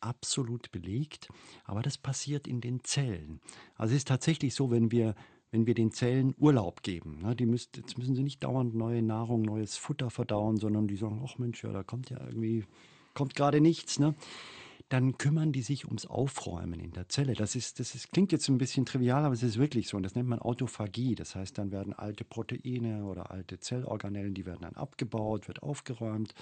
absolut 0.00 0.70
belegt. 0.70 1.28
Aber 1.64 1.82
das 1.82 1.98
passiert 1.98 2.46
in 2.46 2.60
den 2.60 2.84
Zellen. 2.84 3.40
Also 3.76 3.92
es 3.92 3.98
ist 3.98 4.08
tatsächlich 4.08 4.54
so, 4.54 4.70
wenn 4.70 4.90
wir 4.90 5.14
wenn 5.54 5.68
wir 5.68 5.74
den 5.74 5.92
Zellen 5.92 6.34
Urlaub 6.36 6.82
geben. 6.82 7.20
Ne, 7.22 7.36
die 7.36 7.46
müsst, 7.46 7.76
jetzt 7.76 7.96
müssen 7.96 8.16
sie 8.16 8.24
nicht 8.24 8.42
dauernd 8.42 8.74
neue 8.74 9.02
Nahrung, 9.02 9.42
neues 9.42 9.76
Futter 9.76 10.10
verdauen, 10.10 10.56
sondern 10.56 10.88
die 10.88 10.96
sagen, 10.96 11.22
ach 11.24 11.38
Mensch, 11.38 11.62
ja, 11.62 11.70
da 11.70 11.84
kommt 11.84 12.10
ja 12.10 12.18
irgendwie, 12.26 12.64
kommt 13.14 13.36
gerade 13.36 13.60
nichts. 13.60 14.00
Ne? 14.00 14.16
Dann 14.88 15.16
kümmern 15.18 15.52
die 15.52 15.62
sich 15.62 15.86
ums 15.86 16.06
Aufräumen 16.06 16.78
in 16.78 16.92
der 16.92 17.08
Zelle. 17.08 17.34
Das, 17.34 17.56
ist, 17.56 17.80
das 17.80 17.94
ist, 17.94 18.12
klingt 18.12 18.32
jetzt 18.32 18.48
ein 18.48 18.58
bisschen 18.58 18.84
trivial, 18.84 19.24
aber 19.24 19.34
es 19.34 19.42
ist 19.42 19.58
wirklich 19.58 19.88
so. 19.88 19.96
Und 19.96 20.02
das 20.02 20.14
nennt 20.14 20.28
man 20.28 20.38
Autophagie. 20.38 21.14
Das 21.14 21.34
heißt, 21.34 21.56
dann 21.58 21.72
werden 21.72 21.92
alte 21.92 22.24
Proteine 22.24 23.04
oder 23.04 23.30
alte 23.30 23.58
Zellorganellen, 23.58 24.34
die 24.34 24.46
werden 24.46 24.60
dann 24.62 24.74
abgebaut, 24.74 25.48
wird 25.48 25.62
aufgeräumt, 25.62 26.34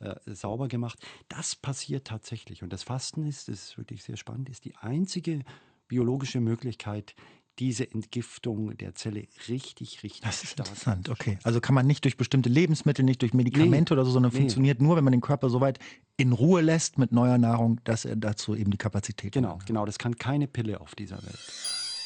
äh, 0.00 0.14
sauber 0.26 0.68
gemacht. 0.68 0.98
Das 1.28 1.54
passiert 1.54 2.06
tatsächlich. 2.06 2.62
Und 2.62 2.72
das 2.72 2.82
Fasten 2.82 3.24
ist, 3.24 3.48
das 3.48 3.68
ist 3.68 3.78
wirklich 3.78 4.02
sehr 4.02 4.16
spannend, 4.16 4.48
ist 4.48 4.64
die 4.64 4.74
einzige 4.76 5.44
biologische 5.86 6.40
Möglichkeit, 6.40 7.14
diese 7.58 7.90
Entgiftung 7.90 8.76
der 8.76 8.94
Zelle 8.94 9.26
richtig, 9.48 10.02
richtig 10.02 10.22
Das 10.22 10.42
ist 10.42 10.58
interessant, 10.58 11.08
okay. 11.08 11.38
Also 11.42 11.60
kann 11.60 11.74
man 11.74 11.86
nicht 11.86 12.04
durch 12.04 12.16
bestimmte 12.16 12.48
Lebensmittel, 12.48 13.04
nicht 13.04 13.22
durch 13.22 13.34
Medikamente 13.34 13.92
nee, 13.92 13.98
oder 13.98 14.04
so, 14.04 14.12
sondern 14.12 14.32
nee. 14.32 14.38
funktioniert 14.38 14.80
nur, 14.80 14.96
wenn 14.96 15.04
man 15.04 15.12
den 15.12 15.20
Körper 15.20 15.50
so 15.50 15.60
weit 15.60 15.78
in 16.16 16.32
Ruhe 16.32 16.60
lässt 16.60 16.98
mit 16.98 17.12
neuer 17.12 17.38
Nahrung, 17.38 17.80
dass 17.84 18.04
er 18.04 18.16
dazu 18.16 18.54
eben 18.54 18.70
die 18.70 18.78
Kapazität 18.78 19.32
genau, 19.32 19.48
hat. 19.50 19.66
Genau, 19.66 19.66
genau. 19.66 19.86
Das 19.86 19.98
kann 19.98 20.16
keine 20.16 20.46
Pille 20.46 20.80
auf 20.80 20.94
dieser 20.94 21.22
Welt. 21.22 21.38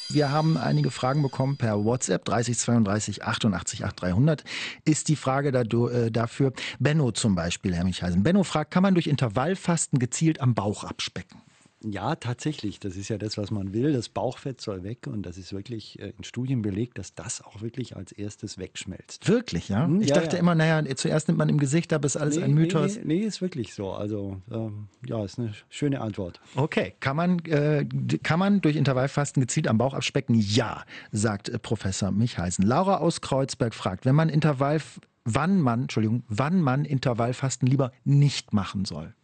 Wir 0.09 0.31
haben 0.31 0.57
einige 0.57 0.93
Fragen 0.93 1.23
bekommen 1.23 1.57
per 1.57 1.85
WhatsApp 1.85 2.25
3032 2.25 3.25
88 3.25 3.85
8300. 3.85 4.45
Ist 4.85 5.09
die 5.09 5.17
Frage 5.17 5.49
äh, 5.49 6.11
dafür 6.11 6.53
Benno 6.79 7.11
zum 7.11 7.35
Beispiel, 7.35 7.75
Herr 7.75 7.85
Michaisen. 7.85 8.23
Benno 8.23 8.45
fragt, 8.45 8.71
kann 8.71 8.85
man 8.85 8.95
durch 8.95 9.09
Intervallfasten 9.09 9.99
gezielt 9.99 10.41
am 10.41 10.55
Bauch 10.55 10.85
abspecken? 10.85 11.43
Ja, 11.85 12.15
tatsächlich. 12.17 12.81
Das 12.81 12.97
ist 12.97 13.09
ja 13.09 13.19
das, 13.19 13.37
was 13.37 13.51
man 13.51 13.73
will. 13.73 13.93
Das 13.93 14.09
Bauchfett 14.09 14.61
soll 14.61 14.83
weg 14.83 15.07
und 15.07 15.25
das 15.25 15.37
ist 15.37 15.53
wirklich 15.53 15.99
äh, 16.01 16.13
in 16.17 16.25
Studien 16.25 16.63
belegt, 16.63 16.99
dass 16.99 17.15
das 17.15 17.43
auch 17.43 17.61
wirklich 17.61 17.97
als 17.97 18.13
erstes 18.13 18.59
wegschmelzt. 18.59 19.29
Wirklich, 19.29 19.69
ja? 19.69 19.85
Hm, 19.85 20.01
ich 20.01 20.09
ja, 20.09 20.17
dachte 20.17 20.37
ja. 20.37 20.41
immer, 20.41 20.55
naja, 20.55 20.83
zuerst 20.97 21.29
nimmt 21.29 21.39
man 21.39 21.49
im 21.49 21.59
Gesicht, 21.59 21.93
aber 21.93 22.07
ist 22.07 22.17
alles 22.17 22.37
nee, 22.37 22.45
ein 22.45 22.55
Mythos. 22.55 22.97
Nee, 22.97 23.03
nee, 23.05 23.15
nee, 23.21 23.27
ist 23.27 23.43
wirklich 23.43 23.75
so. 23.75 23.93
Also, 23.93 24.41
ähm, 24.51 24.89
ja, 25.07 25.23
ist 25.25 25.39
eine 25.39 25.53
schöne 25.69 26.01
Antwort. 26.01 26.41
Okay, 26.55 26.95
kann 27.01 27.17
man, 27.17 27.41
äh, 27.41 27.87
kann 28.23 28.39
man 28.39 28.61
durch 28.63 28.77
Intervallfasten 28.77 29.41
gezielt 29.41 29.69
am 29.69 29.79
Bauch 29.79 29.93
abspecken? 29.93 30.35
Ja, 30.35 30.85
sagt 31.13 31.49
äh, 31.51 31.59
Professor 31.59 32.11
Michheisen. 32.11 32.65
Laura 32.65 32.99
aus 32.99 33.21
Kreuzberg 33.21 33.75
fragt, 33.75 34.07
wenn 34.07 34.15
man 34.15 34.31
Intervall, 34.31 34.81
wann 35.25 35.61
man, 35.61 35.83
Entschuldigung, 35.83 36.25
wann 36.29 36.61
man 36.61 36.85
Intervallfasten 36.87 37.69
lieber 37.69 37.93
nicht 38.05 38.55
machen 38.55 38.87
soll. 38.87 39.15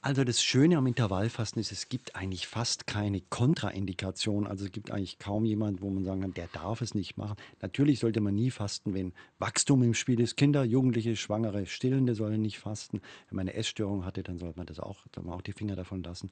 Also 0.00 0.22
das 0.22 0.40
Schöne 0.42 0.76
am 0.76 0.86
Intervallfasten 0.86 1.60
ist, 1.60 1.72
es 1.72 1.88
gibt 1.88 2.14
eigentlich 2.14 2.46
fast 2.46 2.86
keine 2.86 3.20
Kontraindikation. 3.20 4.46
Also 4.46 4.66
es 4.66 4.72
gibt 4.72 4.92
eigentlich 4.92 5.18
kaum 5.18 5.44
jemanden, 5.44 5.82
wo 5.82 5.90
man 5.90 6.04
sagen 6.04 6.20
kann, 6.20 6.34
der 6.34 6.46
darf 6.48 6.82
es 6.82 6.94
nicht 6.94 7.16
machen. 7.16 7.36
Natürlich 7.62 7.98
sollte 7.98 8.20
man 8.20 8.34
nie 8.34 8.52
fasten, 8.52 8.94
wenn 8.94 9.12
Wachstum 9.38 9.82
im 9.82 9.94
Spiel 9.94 10.20
ist. 10.20 10.36
Kinder, 10.36 10.62
Jugendliche, 10.62 11.16
Schwangere, 11.16 11.66
Stillende 11.66 12.14
sollen 12.14 12.40
nicht 12.40 12.60
fasten. 12.60 13.00
Wenn 13.28 13.36
man 13.36 13.48
eine 13.48 13.54
Essstörung 13.54 14.04
hatte, 14.04 14.22
dann 14.22 14.38
sollte 14.38 14.58
man 14.58 14.66
das 14.66 14.78
auch, 14.78 14.98
dann 15.10 15.28
auch 15.28 15.42
die 15.42 15.52
Finger 15.52 15.74
davon 15.74 16.02
lassen. 16.04 16.30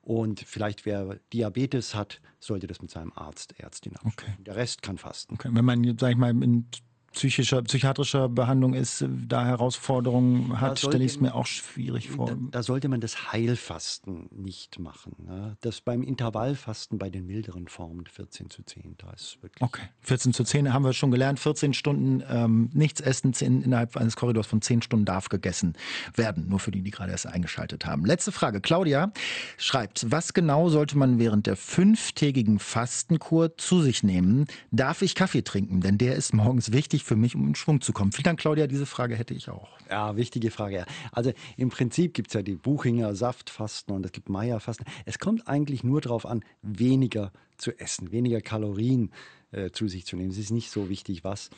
Und 0.00 0.40
vielleicht 0.40 0.86
wer 0.86 1.18
Diabetes 1.32 1.94
hat, 1.94 2.20
sollte 2.38 2.66
das 2.68 2.82
mit 2.82 2.90
seinem 2.90 3.12
Arzt, 3.14 3.58
Ärztin 3.58 3.96
absprechen. 3.96 4.34
Okay. 4.34 4.44
Der 4.44 4.56
Rest 4.56 4.82
kann 4.82 4.98
fasten. 4.98 5.34
Okay. 5.34 5.48
Wenn 5.52 5.64
man, 5.64 5.98
sag 5.98 6.12
ich 6.12 6.16
mal, 6.16 6.30
in 6.30 6.66
psychischer, 7.12 7.62
psychiatrischer 7.62 8.28
Behandlung 8.28 8.74
ist, 8.74 9.04
da 9.08 9.44
Herausforderungen 9.44 10.60
hat, 10.60 10.78
stelle 10.78 11.04
ich 11.04 11.12
es 11.12 11.20
mir 11.20 11.34
auch 11.34 11.46
schwierig 11.46 12.10
vor. 12.10 12.26
Da, 12.26 12.36
da, 12.50 12.62
sollte 12.62 12.88
man 12.88 13.00
das 13.00 13.32
Heilfasten 13.32 14.28
nicht 14.30 14.78
machen. 14.78 15.14
Ne? 15.26 15.56
Das 15.60 15.80
beim 15.80 16.02
Intervallfasten 16.02 16.98
bei 16.98 17.10
den 17.10 17.26
milderen 17.26 17.68
Formen 17.68 18.06
14 18.06 18.50
zu 18.50 18.62
10, 18.62 18.96
da 18.98 19.10
ist 19.12 19.38
wirklich. 19.42 19.62
Okay, 19.62 19.82
14 20.02 20.32
zu 20.32 20.44
10 20.44 20.72
haben 20.72 20.84
wir 20.84 20.92
schon 20.92 21.10
gelernt. 21.10 21.38
14 21.38 21.74
Stunden 21.74 22.22
ähm, 22.28 22.70
nichts 22.72 23.00
essen, 23.00 23.32
10, 23.32 23.62
innerhalb 23.62 23.96
eines 23.96 24.16
Korridors 24.16 24.46
von 24.46 24.62
10 24.62 24.82
Stunden 24.82 25.04
darf 25.04 25.28
gegessen 25.28 25.74
werden. 26.14 26.48
Nur 26.48 26.60
für 26.60 26.70
die, 26.70 26.82
die 26.82 26.90
gerade 26.90 27.12
erst 27.12 27.26
eingeschaltet 27.26 27.86
haben. 27.86 28.04
Letzte 28.04 28.32
Frage. 28.32 28.60
Claudia 28.60 29.12
schreibt, 29.56 30.10
was 30.10 30.32
genau 30.34 30.68
sollte 30.68 30.96
man 30.96 31.18
während 31.18 31.46
der 31.46 31.56
fünftägigen 31.56 32.58
Fastenkur 32.58 33.56
zu 33.56 33.82
sich 33.82 34.02
nehmen? 34.02 34.46
Darf 34.70 35.02
ich 35.02 35.14
Kaffee 35.14 35.42
trinken? 35.42 35.80
Denn 35.80 35.98
der 35.98 36.16
ist 36.16 36.34
morgens 36.34 36.72
wichtig 36.72 37.01
wichtig 37.02 37.08
für 37.08 37.16
mich, 37.16 37.34
um 37.34 37.48
in 37.48 37.54
Schwung 37.54 37.80
zu 37.80 37.92
kommen. 37.92 38.12
Vielen 38.12 38.24
Dank, 38.24 38.40
Claudia. 38.40 38.66
Diese 38.66 38.86
Frage 38.86 39.16
hätte 39.16 39.34
ich 39.34 39.48
auch. 39.48 39.68
Ja, 39.90 40.16
wichtige 40.16 40.50
Frage. 40.50 40.86
Also 41.10 41.32
im 41.56 41.68
Prinzip 41.68 42.14
gibt 42.14 42.28
es 42.28 42.34
ja 42.34 42.42
die 42.42 42.54
Buchinger 42.54 43.14
Saftfasten 43.14 43.94
und 43.94 44.06
es 44.06 44.12
gibt 44.12 44.28
Meierfasten. 44.28 44.86
Es 45.04 45.18
kommt 45.18 45.48
eigentlich 45.48 45.84
nur 45.84 46.00
darauf 46.00 46.26
an, 46.26 46.42
weniger 46.62 47.32
zu 47.56 47.78
essen, 47.78 48.12
weniger 48.12 48.40
Kalorien 48.40 49.10
äh, 49.52 49.70
zu 49.70 49.88
sich 49.88 50.06
zu 50.06 50.16
nehmen. 50.16 50.30
Es 50.30 50.38
ist 50.38 50.50
nicht 50.50 50.70
so 50.70 50.88
wichtig, 50.88 51.24
was. 51.24 51.50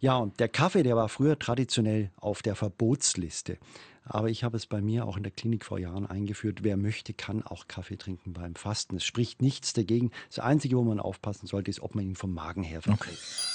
Ja, 0.00 0.16
und 0.16 0.38
der 0.40 0.48
Kaffee, 0.48 0.82
der 0.82 0.96
war 0.96 1.08
früher 1.08 1.38
traditionell 1.38 2.10
auf 2.16 2.42
der 2.42 2.54
Verbotsliste. 2.54 3.58
Aber 4.06 4.28
ich 4.28 4.44
habe 4.44 4.58
es 4.58 4.66
bei 4.66 4.82
mir 4.82 5.06
auch 5.06 5.16
in 5.16 5.22
der 5.22 5.32
Klinik 5.32 5.64
vor 5.64 5.78
Jahren 5.78 6.06
eingeführt. 6.06 6.62
Wer 6.62 6.76
möchte, 6.76 7.14
kann 7.14 7.42
auch 7.42 7.68
Kaffee 7.68 7.96
trinken 7.96 8.34
beim 8.34 8.54
Fasten. 8.54 8.96
Es 8.96 9.04
spricht 9.04 9.40
nichts 9.40 9.72
dagegen. 9.72 10.10
Das 10.28 10.40
Einzige, 10.40 10.76
wo 10.76 10.82
man 10.82 11.00
aufpassen 11.00 11.46
sollte, 11.46 11.70
ist, 11.70 11.80
ob 11.80 11.94
man 11.94 12.04
ihn 12.04 12.16
vom 12.16 12.34
Magen 12.34 12.62
her 12.62 12.82
verträgt. 12.82 13.16
Okay. 13.16 13.53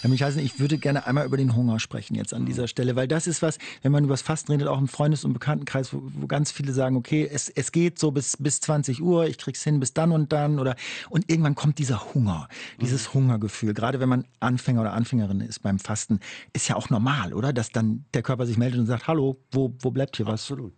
Herr 0.00 0.08
Michalsen, 0.08 0.42
ich 0.42 0.58
würde 0.58 0.78
gerne 0.78 1.06
einmal 1.06 1.26
über 1.26 1.36
den 1.36 1.54
Hunger 1.54 1.78
sprechen 1.78 2.14
jetzt 2.14 2.32
an 2.32 2.46
dieser 2.46 2.68
Stelle, 2.68 2.96
weil 2.96 3.06
das 3.06 3.26
ist 3.26 3.42
was, 3.42 3.58
wenn 3.82 3.92
man 3.92 4.04
über 4.04 4.14
das 4.14 4.22
Fasten 4.22 4.52
redet, 4.52 4.66
auch 4.66 4.78
im 4.78 4.88
Freundes- 4.88 5.26
und 5.26 5.34
Bekanntenkreis, 5.34 5.92
wo, 5.92 6.00
wo, 6.02 6.26
ganz 6.26 6.50
viele 6.50 6.72
sagen, 6.72 6.96
okay, 6.96 7.28
es, 7.30 7.50
es 7.50 7.70
geht 7.70 7.98
so 7.98 8.10
bis, 8.10 8.38
bis 8.38 8.60
20 8.62 9.02
Uhr, 9.02 9.26
ich 9.26 9.36
krieg's 9.36 9.62
hin 9.62 9.78
bis 9.78 9.92
dann 9.92 10.12
und 10.12 10.32
dann 10.32 10.58
oder 10.58 10.74
und 11.10 11.30
irgendwann 11.30 11.54
kommt 11.54 11.78
dieser 11.78 12.14
Hunger, 12.14 12.48
dieses 12.80 13.08
mhm. 13.08 13.20
Hungergefühl. 13.20 13.74
Gerade 13.74 14.00
wenn 14.00 14.08
man 14.08 14.24
Anfänger 14.40 14.80
oder 14.80 14.94
Anfängerin 14.94 15.42
ist 15.42 15.58
beim 15.58 15.78
Fasten, 15.78 16.20
ist 16.54 16.66
ja 16.66 16.76
auch 16.76 16.88
normal, 16.88 17.34
oder? 17.34 17.52
Dass 17.52 17.70
dann 17.70 18.06
der 18.14 18.22
Körper 18.22 18.46
sich 18.46 18.56
meldet 18.56 18.80
und 18.80 18.86
sagt, 18.86 19.06
hallo, 19.06 19.36
wo, 19.50 19.74
wo 19.80 19.90
bleibt 19.90 20.16
hier 20.16 20.24
was? 20.24 20.40
Absolut. 20.40 20.72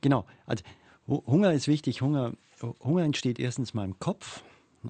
Genau. 0.00 0.24
Also 0.46 0.64
Hunger 1.06 1.52
ist 1.52 1.68
wichtig. 1.68 2.00
Hunger, 2.00 2.32
Hunger 2.82 3.04
entsteht 3.04 3.38
erstens 3.38 3.74
mal 3.74 3.84
im 3.84 3.98
Kopf. 3.98 4.42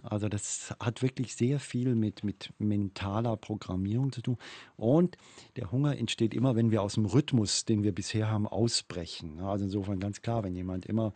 Also 0.03 0.29
das 0.29 0.75
hat 0.81 1.03
wirklich 1.03 1.35
sehr 1.35 1.61
viel 1.61 1.95
mit, 1.95 2.25
mit 2.25 2.53
mentaler 2.59 3.37
Programmierung 3.37 4.13
zu 4.13 4.23
tun. 4.23 4.39
Und 4.77 5.17
der 5.57 5.71
Hunger 5.71 5.97
entsteht 5.97 6.35
immer, 6.35 6.57
wenn 6.57 6.71
wir 6.71 6.83
aus 6.83 6.95
dem 6.95 7.07
Rhythmus, 7.07 7.65
den 7.65 7.83
wir 7.83 7.93
bisher 7.93 8.31
haben, 8.31 8.47
ausbrechen. 8.47 9.41
Also 9.41 9.65
insofern 9.65 10.01
ganz 10.01 10.23
klar, 10.23 10.45
wenn 10.45 10.55
jemand 10.55 10.87
immer 10.87 11.13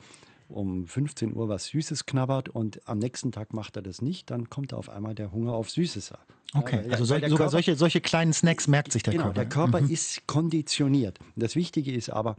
um 0.49 0.87
15 0.87 1.35
Uhr 1.35 1.49
was 1.49 1.67
Süßes 1.67 2.07
knabbert 2.07 2.49
und 2.49 2.87
am 2.89 2.99
nächsten 2.99 3.33
Tag 3.33 3.53
macht 3.53 3.77
er 3.77 3.83
das 3.83 4.01
nicht, 4.01 4.31
dann 4.31 4.49
kommt 4.49 4.73
auf 4.73 4.89
einmal 4.89 5.15
der 5.15 5.33
Hunger 5.33 5.55
auf 5.55 5.71
Süßes. 5.71 6.13
Okay, 6.55 6.83
ja, 6.85 6.93
also 6.93 7.05
so, 7.05 7.15
sogar 7.15 7.29
Körper, 7.29 7.49
solche, 7.49 7.75
solche 7.77 8.01
kleinen 8.01 8.33
Snacks 8.33 8.69
merkt 8.69 8.93
sich 8.93 9.03
der 9.03 9.13
genau, 9.13 9.25
Körper. 9.25 9.41
Der 9.41 9.49
Körper 9.49 9.81
mhm. 9.81 9.91
ist 9.91 10.27
konditioniert. 10.27 11.19
Das 11.35 11.57
Wichtige 11.57 11.93
ist 11.93 12.11
aber, 12.11 12.37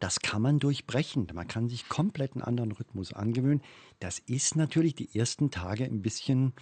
das 0.00 0.20
kann 0.20 0.42
man 0.42 0.58
durchbrechen. 0.58 1.26
Man 1.34 1.48
kann 1.48 1.68
sich 1.68 1.88
komplett 1.88 2.32
einen 2.34 2.42
anderen 2.42 2.72
Rhythmus 2.72 3.12
angewöhnen. 3.12 3.62
Das 4.00 4.18
ist 4.18 4.56
natürlich 4.56 4.94
die 4.94 5.18
ersten 5.18 5.50
Tage 5.50 5.84
ein 5.84 6.02
bisschen 6.02 6.52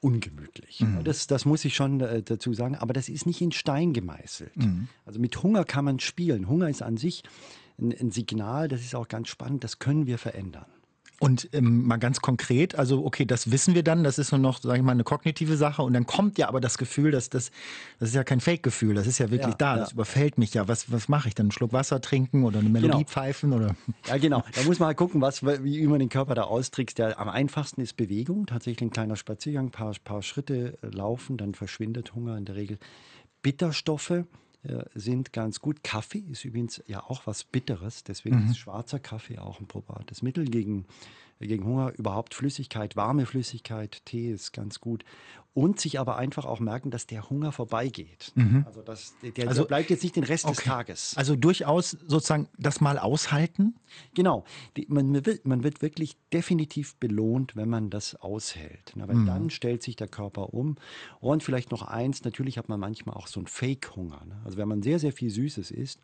ungemütlich. 0.00 0.80
Mhm. 0.80 1.04
Das, 1.04 1.26
das 1.26 1.44
muss 1.44 1.64
ich 1.64 1.74
schon 1.74 2.00
äh, 2.00 2.22
dazu 2.22 2.54
sagen. 2.54 2.76
Aber 2.76 2.92
das 2.92 3.08
ist 3.08 3.26
nicht 3.26 3.40
in 3.40 3.52
Stein 3.52 3.92
gemeißelt. 3.92 4.56
Mhm. 4.56 4.88
Also 5.04 5.20
mit 5.20 5.42
Hunger 5.42 5.64
kann 5.64 5.84
man 5.84 6.00
spielen. 6.00 6.48
Hunger 6.48 6.68
ist 6.68 6.82
an 6.82 6.96
sich 6.96 7.22
ein, 7.78 7.92
ein 7.92 8.10
Signal, 8.10 8.68
das 8.68 8.80
ist 8.80 8.94
auch 8.94 9.08
ganz 9.08 9.28
spannend, 9.28 9.64
das 9.64 9.78
können 9.78 10.06
wir 10.06 10.18
verändern. 10.18 10.66
Und 11.18 11.48
ähm, 11.52 11.86
mal 11.86 11.96
ganz 11.96 12.20
konkret, 12.20 12.74
also 12.74 13.04
okay, 13.04 13.24
das 13.24 13.50
wissen 13.50 13.74
wir 13.74 13.82
dann, 13.82 14.04
das 14.04 14.18
ist 14.18 14.32
nur 14.32 14.38
noch, 14.38 14.60
sage 14.60 14.76
ich 14.76 14.82
mal, 14.82 14.92
eine 14.92 15.04
kognitive 15.04 15.56
Sache 15.56 15.82
und 15.82 15.94
dann 15.94 16.06
kommt 16.06 16.36
ja 16.36 16.48
aber 16.48 16.60
das 16.60 16.76
Gefühl, 16.76 17.10
dass 17.10 17.30
das, 17.30 17.50
das 17.98 18.10
ist 18.10 18.14
ja 18.14 18.22
kein 18.22 18.40
Fake-Gefühl, 18.40 18.94
das 18.94 19.06
ist 19.06 19.18
ja 19.18 19.30
wirklich 19.30 19.52
ja, 19.52 19.56
da, 19.56 19.74
ja. 19.74 19.80
das 19.80 19.92
überfällt 19.92 20.36
mich 20.36 20.52
ja. 20.52 20.68
Was, 20.68 20.92
was 20.92 21.08
mache 21.08 21.28
ich 21.28 21.34
dann? 21.34 21.46
Einen 21.46 21.52
Schluck 21.52 21.72
Wasser 21.72 22.02
trinken 22.02 22.44
oder 22.44 22.58
eine 22.58 22.68
Melodie 22.68 22.98
genau. 22.98 23.08
pfeifen? 23.08 23.52
Oder? 23.54 23.76
Ja, 24.06 24.18
genau. 24.18 24.42
Da 24.54 24.62
muss 24.64 24.78
man 24.78 24.88
halt 24.88 24.98
gucken, 24.98 25.20
was, 25.22 25.42
wie 25.44 25.86
man 25.86 26.00
den 26.00 26.08
Körper 26.10 26.34
da 26.34 26.42
austrickst. 26.42 26.98
Der, 26.98 27.18
am 27.18 27.28
einfachsten 27.28 27.80
ist 27.80 27.96
Bewegung, 27.96 28.46
tatsächlich 28.46 28.82
ein 28.82 28.90
kleiner 28.90 29.16
Spaziergang, 29.16 29.66
ein 29.66 29.70
paar, 29.70 29.94
paar 30.04 30.22
Schritte 30.22 30.78
laufen, 30.82 31.38
dann 31.38 31.54
verschwindet 31.54 32.14
Hunger 32.14 32.36
in 32.36 32.44
der 32.44 32.56
Regel. 32.56 32.78
Bitterstoffe, 33.42 34.10
äh, 34.10 34.24
sind 34.94 35.32
ganz 35.32 35.60
gut. 35.60 35.82
Kaffee 35.82 36.24
ist 36.30 36.44
übrigens 36.44 36.82
ja 36.86 37.02
auch 37.02 37.26
was 37.26 37.44
Bitteres, 37.44 38.04
deswegen 38.04 38.44
mhm. 38.44 38.50
ist 38.50 38.58
schwarzer 38.58 38.98
Kaffee 38.98 39.38
auch 39.38 39.60
ein 39.60 39.66
probates 39.66 40.22
Mittel 40.22 40.44
gegen, 40.46 40.86
gegen 41.40 41.64
Hunger. 41.64 41.92
Überhaupt 41.96 42.34
Flüssigkeit, 42.34 42.96
warme 42.96 43.26
Flüssigkeit, 43.26 44.04
Tee 44.04 44.30
ist 44.30 44.52
ganz 44.52 44.80
gut 44.80 45.04
und 45.56 45.80
sich 45.80 45.98
aber 45.98 46.16
einfach 46.16 46.44
auch 46.44 46.60
merken, 46.60 46.90
dass 46.90 47.06
der 47.06 47.30
Hunger 47.30 47.50
vorbeigeht. 47.50 48.30
Mhm. 48.34 48.64
Also 48.66 48.82
das, 48.82 49.14
der, 49.22 49.48
also, 49.48 49.64
bleibt 49.64 49.88
jetzt 49.88 50.02
nicht 50.02 50.14
den 50.14 50.24
Rest 50.24 50.44
okay. 50.44 50.54
des 50.54 50.64
Tages. 50.64 51.14
Also 51.16 51.34
durchaus 51.34 51.92
sozusagen 51.92 52.46
das 52.58 52.82
mal 52.82 52.98
aushalten? 52.98 53.74
Genau. 54.12 54.44
Die, 54.76 54.84
man, 54.90 55.24
wird, 55.24 55.46
man, 55.46 55.64
wird, 55.64 55.80
wirklich 55.80 56.18
definitiv 56.30 56.96
belohnt, 56.96 57.56
wenn 57.56 57.70
man 57.70 57.88
das 57.88 58.16
aushält. 58.16 58.92
Na, 58.96 59.08
weil 59.08 59.16
mhm. 59.16 59.26
dann 59.26 59.48
stellt 59.48 59.82
sich 59.82 59.96
der 59.96 60.08
Körper 60.08 60.52
um. 60.52 60.76
Und 61.20 61.42
vielleicht 61.42 61.70
noch 61.70 61.80
eins, 61.80 62.22
natürlich 62.22 62.58
hat 62.58 62.68
man 62.68 62.78
manchmal 62.78 63.16
auch 63.16 63.26
so 63.26 63.40
einen 63.40 63.46
Fake-Hunger. 63.46 64.26
Ne? 64.26 64.38
Also 64.44 64.58
wenn 64.58 64.68
man 64.68 64.82
sehr, 64.82 64.98
sehr 64.98 65.12
viel 65.12 65.30
Süßes 65.30 65.70
isst 65.70 66.02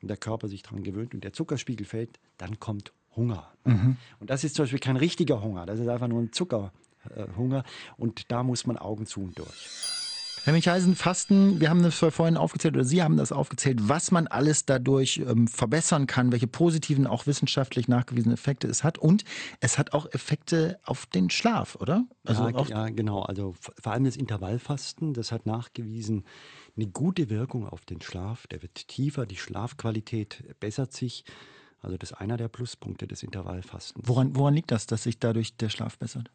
und 0.00 0.08
der 0.08 0.16
Körper 0.16 0.48
sich 0.48 0.62
daran 0.62 0.82
gewöhnt 0.82 1.12
und 1.12 1.24
der 1.24 1.34
Zuckerspiegel 1.34 1.84
fällt, 1.84 2.18
dann 2.38 2.58
kommt 2.58 2.94
Hunger. 3.16 3.48
Mhm. 3.64 3.96
Und 4.20 4.30
das 4.30 4.44
ist 4.44 4.54
zum 4.56 4.64
Beispiel 4.64 4.80
kein 4.80 4.96
richtiger 4.96 5.42
Hunger, 5.42 5.66
das 5.66 5.80
ist 5.80 5.88
einfach 5.88 6.08
nur 6.08 6.20
ein 6.20 6.32
Zucker. 6.32 6.72
Äh. 7.14 7.62
Und 7.96 8.30
da 8.30 8.42
muss 8.42 8.66
man 8.66 8.76
Augen 8.76 9.06
zu 9.06 9.20
und 9.20 9.38
durch. 9.38 9.68
Herr 10.44 10.52
Michaisen, 10.52 10.94
Fasten, 10.94 11.58
wir 11.58 11.70
haben 11.70 11.82
das 11.82 11.94
vorhin 11.94 12.36
aufgezählt 12.36 12.74
oder 12.74 12.84
Sie 12.84 13.02
haben 13.02 13.16
das 13.16 13.32
aufgezählt, 13.32 13.88
was 13.88 14.10
man 14.10 14.26
alles 14.26 14.66
dadurch 14.66 15.22
ähm, 15.26 15.48
verbessern 15.48 16.06
kann, 16.06 16.32
welche 16.32 16.46
positiven, 16.46 17.06
auch 17.06 17.26
wissenschaftlich 17.26 17.88
nachgewiesenen 17.88 18.34
Effekte 18.34 18.68
es 18.68 18.84
hat. 18.84 18.98
Und 18.98 19.24
es 19.60 19.78
hat 19.78 19.94
auch 19.94 20.04
Effekte 20.12 20.78
auf 20.84 21.06
den 21.06 21.30
Schlaf, 21.30 21.76
oder? 21.76 22.04
Also 22.26 22.46
ja, 22.46 22.66
ja, 22.66 22.88
genau. 22.90 23.22
Also 23.22 23.54
vor 23.56 23.92
allem 23.94 24.04
das 24.04 24.16
Intervallfasten, 24.16 25.14
das 25.14 25.32
hat 25.32 25.46
nachgewiesen 25.46 26.24
eine 26.76 26.88
gute 26.88 27.30
Wirkung 27.30 27.66
auf 27.66 27.86
den 27.86 28.02
Schlaf. 28.02 28.46
Der 28.48 28.60
wird 28.60 28.86
tiefer, 28.88 29.24
die 29.24 29.36
Schlafqualität 29.36 30.44
bessert 30.60 30.92
sich. 30.92 31.24
Also 31.84 31.96
das 31.96 32.12
ist 32.12 32.16
einer 32.16 32.36
der 32.36 32.48
Pluspunkte 32.48 33.06
des 33.06 33.22
Intervallfastens. 33.22 34.08
Woran, 34.08 34.36
woran 34.36 34.54
liegt 34.54 34.70
das, 34.70 34.86
dass 34.86 35.04
sich 35.04 35.18
dadurch 35.18 35.56
der 35.56 35.68
Schlaf 35.68 35.98
bessert? 35.98 36.30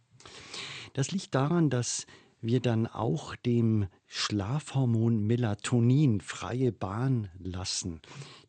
Das 0.93 1.11
liegt 1.11 1.35
daran, 1.35 1.69
dass 1.69 2.05
wir 2.41 2.61
dann 2.61 2.87
auch 2.87 3.35
dem 3.35 3.87
Schlafhormon 4.07 5.27
Melatonin 5.27 6.21
freie 6.21 6.71
Bahn 6.71 7.29
lassen. 7.37 8.01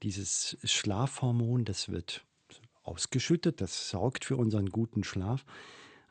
Dieses 0.02 0.56
Schlafhormon, 0.62 1.64
das 1.64 1.88
wird 1.88 2.24
ausgeschüttet, 2.82 3.60
das 3.60 3.90
sorgt 3.90 4.24
für 4.24 4.36
unseren 4.36 4.70
guten 4.70 5.04
Schlaf. 5.04 5.44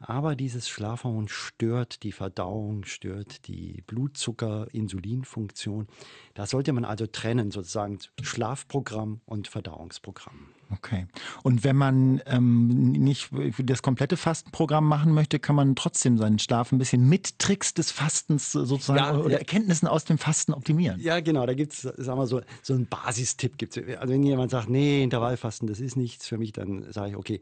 Aber 0.02 0.36
dieses 0.36 0.69
Schlafhormon 0.69 1.28
stört 1.28 2.04
die 2.04 2.13
Verdauung, 2.13 2.86
stört 2.86 3.47
die 3.47 3.84
Blutzucker-Insulinfunktion. 3.86 5.88
Da 6.34 6.45
sollte 6.45 6.71
man 6.71 6.86
also 6.86 7.06
trennen, 7.06 7.52
sozusagen 7.52 7.99
Schlafprogramm 8.21 9.19
und 9.25 9.49
Verdauungsprogramm. 9.49 10.47
Okay. 10.71 11.08
Und 11.43 11.63
wenn 11.63 11.75
man 11.75 12.21
ähm, 12.27 12.91
nicht 12.91 13.29
das 13.58 13.82
komplette 13.82 14.17
Fastenprogramm 14.17 14.86
machen 14.86 15.13
möchte, 15.13 15.39
kann 15.39 15.55
man 15.55 15.75
trotzdem 15.75 16.17
seinen 16.17 16.38
Schlaf 16.38 16.71
ein 16.71 16.77
bisschen 16.77 17.10
mit 17.10 17.39
Tricks 17.39 17.73
des 17.73 17.91
Fastens 17.91 18.51
sozusagen 18.51 18.99
ja, 18.99 19.17
oder 19.17 19.32
ja. 19.32 19.38
Erkenntnissen 19.39 19.88
aus 19.88 20.05
dem 20.05 20.19
Fasten 20.19 20.53
optimieren. 20.53 20.99
Ja, 20.99 21.19
genau. 21.21 21.45
Da 21.45 21.53
gibt 21.53 21.73
es, 21.73 21.82
sagen 21.82 22.19
wir 22.19 22.27
so, 22.27 22.41
so 22.62 22.73
einen 22.73 22.86
Basistipp. 22.86 23.58
Gibt's. 23.58 23.77
Also 23.77 24.13
wenn 24.13 24.23
jemand 24.23 24.51
sagt, 24.51 24.69
nee, 24.69 25.03
Intervallfasten, 25.03 25.67
das 25.67 25.79
ist 25.79 25.95
nichts 25.95 26.27
für 26.27 26.38
mich, 26.38 26.51
dann 26.51 26.91
sage 26.91 27.12
ich, 27.12 27.15
okay, 27.15 27.39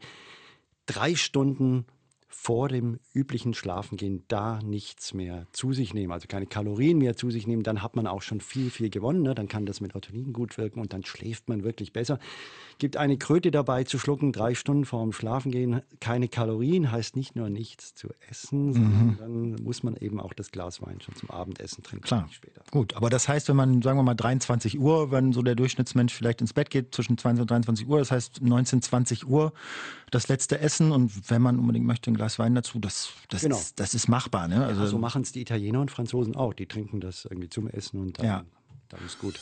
drei 0.86 1.14
Stunden 1.14 1.84
vor 2.30 2.68
dem 2.68 3.00
üblichen 3.14 3.54
Schlafengehen 3.54 4.22
da 4.28 4.60
nichts 4.62 5.12
mehr 5.12 5.46
zu 5.52 5.72
sich 5.72 5.92
nehmen, 5.92 6.12
also 6.12 6.28
keine 6.28 6.46
Kalorien 6.46 6.98
mehr 6.98 7.16
zu 7.16 7.30
sich 7.30 7.46
nehmen, 7.46 7.62
dann 7.62 7.82
hat 7.82 7.96
man 7.96 8.06
auch 8.06 8.22
schon 8.22 8.40
viel, 8.40 8.70
viel 8.70 8.90
gewonnen. 8.90 9.22
Ne? 9.22 9.34
Dann 9.34 9.48
kann 9.48 9.66
das 9.66 9.80
Melatonin 9.80 10.32
gut 10.32 10.56
wirken 10.56 10.80
und 10.80 10.92
dann 10.92 11.04
schläft 11.04 11.48
man 11.48 11.64
wirklich 11.64 11.92
besser. 11.92 12.18
Gibt 12.78 12.96
eine 12.96 13.18
Kröte 13.18 13.50
dabei 13.50 13.82
zu 13.82 13.98
schlucken, 13.98 14.32
drei 14.32 14.54
Stunden 14.54 14.84
vor 14.84 15.02
dem 15.02 15.12
Schlafengehen. 15.12 15.82
Keine 16.00 16.28
Kalorien 16.28 16.92
heißt 16.92 17.16
nicht 17.16 17.34
nur 17.34 17.50
nichts 17.50 17.94
zu 17.94 18.08
essen, 18.30 18.72
sondern 18.72 19.06
mhm. 19.06 19.16
dann 19.18 19.64
muss 19.64 19.82
man 19.82 19.96
eben 19.96 20.20
auch 20.20 20.32
das 20.32 20.52
Glas 20.52 20.80
Wein 20.80 21.00
schon 21.00 21.16
zum 21.16 21.28
Abendessen 21.30 21.82
trinken. 21.82 22.04
Klar. 22.04 22.28
Später. 22.30 22.62
Gut, 22.70 22.94
aber 22.94 23.10
das 23.10 23.28
heißt, 23.28 23.48
wenn 23.48 23.56
man, 23.56 23.82
sagen 23.82 23.98
wir 23.98 24.04
mal, 24.04 24.14
23 24.14 24.78
Uhr, 24.78 25.10
wenn 25.10 25.32
so 25.32 25.42
der 25.42 25.56
Durchschnittsmensch 25.56 26.14
vielleicht 26.14 26.40
ins 26.40 26.52
Bett 26.52 26.70
geht, 26.70 26.94
zwischen 26.94 27.18
20 27.18 27.42
und 27.42 27.50
23 27.50 27.88
Uhr, 27.88 27.98
das 27.98 28.12
heißt 28.12 28.42
19, 28.42 28.80
20 28.82 29.26
Uhr 29.26 29.52
das 30.12 30.28
letzte 30.28 30.60
Essen 30.60 30.92
und 30.92 31.30
wenn 31.30 31.42
man 31.42 31.58
unbedingt 31.58 31.84
möchte, 31.84 32.10
ein 32.12 32.14
Glas 32.14 32.38
Wein 32.38 32.54
dazu, 32.54 32.78
das, 32.78 33.10
das, 33.28 33.42
genau. 33.42 33.56
ist, 33.56 33.80
das 33.80 33.94
ist 33.94 34.08
machbar. 34.08 34.46
Ne? 34.46 34.64
Also 34.64 34.82
ja, 34.82 34.86
so 34.86 34.98
machen 34.98 35.22
es 35.22 35.32
die 35.32 35.40
Italiener 35.40 35.80
und 35.80 35.90
Franzosen 35.90 36.36
auch. 36.36 36.54
Die 36.54 36.66
trinken 36.66 37.00
das 37.00 37.24
irgendwie 37.24 37.48
zum 37.48 37.68
Essen 37.68 38.00
und 38.00 38.18
dann, 38.18 38.26
ja. 38.26 38.44
dann 38.88 39.00
ist 39.04 39.18
gut. 39.18 39.40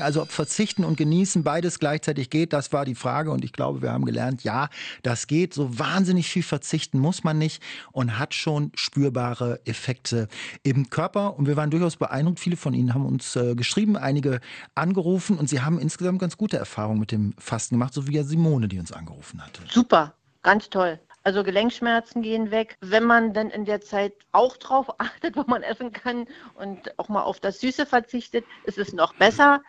Also 0.00 0.22
ob 0.22 0.30
verzichten 0.30 0.84
und 0.84 0.96
genießen 0.96 1.42
beides 1.42 1.78
gleichzeitig 1.78 2.30
geht, 2.30 2.52
das 2.52 2.72
war 2.72 2.84
die 2.84 2.94
Frage 2.94 3.30
und 3.30 3.44
ich 3.44 3.52
glaube, 3.52 3.82
wir 3.82 3.92
haben 3.92 4.04
gelernt, 4.04 4.44
ja, 4.44 4.68
das 5.02 5.26
geht. 5.26 5.54
So 5.54 5.78
wahnsinnig 5.78 6.28
viel 6.28 6.42
verzichten 6.42 6.98
muss 6.98 7.24
man 7.24 7.38
nicht 7.38 7.62
und 7.92 8.18
hat 8.18 8.34
schon 8.34 8.72
spürbare 8.74 9.60
Effekte 9.64 10.28
im 10.62 10.90
Körper. 10.90 11.38
Und 11.38 11.46
wir 11.46 11.56
waren 11.56 11.70
durchaus 11.70 11.96
beeindruckt. 11.96 12.40
Viele 12.40 12.56
von 12.56 12.74
Ihnen 12.74 12.94
haben 12.94 13.06
uns 13.06 13.36
äh, 13.36 13.54
geschrieben, 13.54 13.96
einige 13.96 14.40
angerufen 14.74 15.38
und 15.38 15.48
sie 15.48 15.60
haben 15.60 15.78
insgesamt 15.78 16.18
ganz 16.18 16.36
gute 16.36 16.56
Erfahrungen 16.56 17.00
mit 17.00 17.12
dem 17.12 17.34
Fasten 17.38 17.74
gemacht, 17.74 17.94
so 17.94 18.06
wie 18.06 18.14
ja 18.14 18.24
Simone, 18.24 18.68
die 18.68 18.78
uns 18.78 18.92
angerufen 18.92 19.44
hatte. 19.44 19.62
Super, 19.68 20.14
ganz 20.42 20.70
toll. 20.70 20.98
Also 21.24 21.42
Gelenkschmerzen 21.42 22.22
gehen 22.22 22.50
weg. 22.50 22.78
Wenn 22.80 23.04
man 23.04 23.34
dann 23.34 23.50
in 23.50 23.66
der 23.66 23.82
Zeit 23.82 24.14
auch 24.32 24.56
drauf 24.56 24.86
achtet, 24.98 25.36
wo 25.36 25.44
man 25.46 25.62
essen 25.62 25.92
kann 25.92 26.26
und 26.54 26.98
auch 26.98 27.10
mal 27.10 27.22
auf 27.22 27.38
das 27.38 27.60
Süße 27.60 27.84
verzichtet, 27.84 28.46
ist 28.64 28.78
es 28.78 28.94
noch 28.94 29.14
besser. 29.14 29.60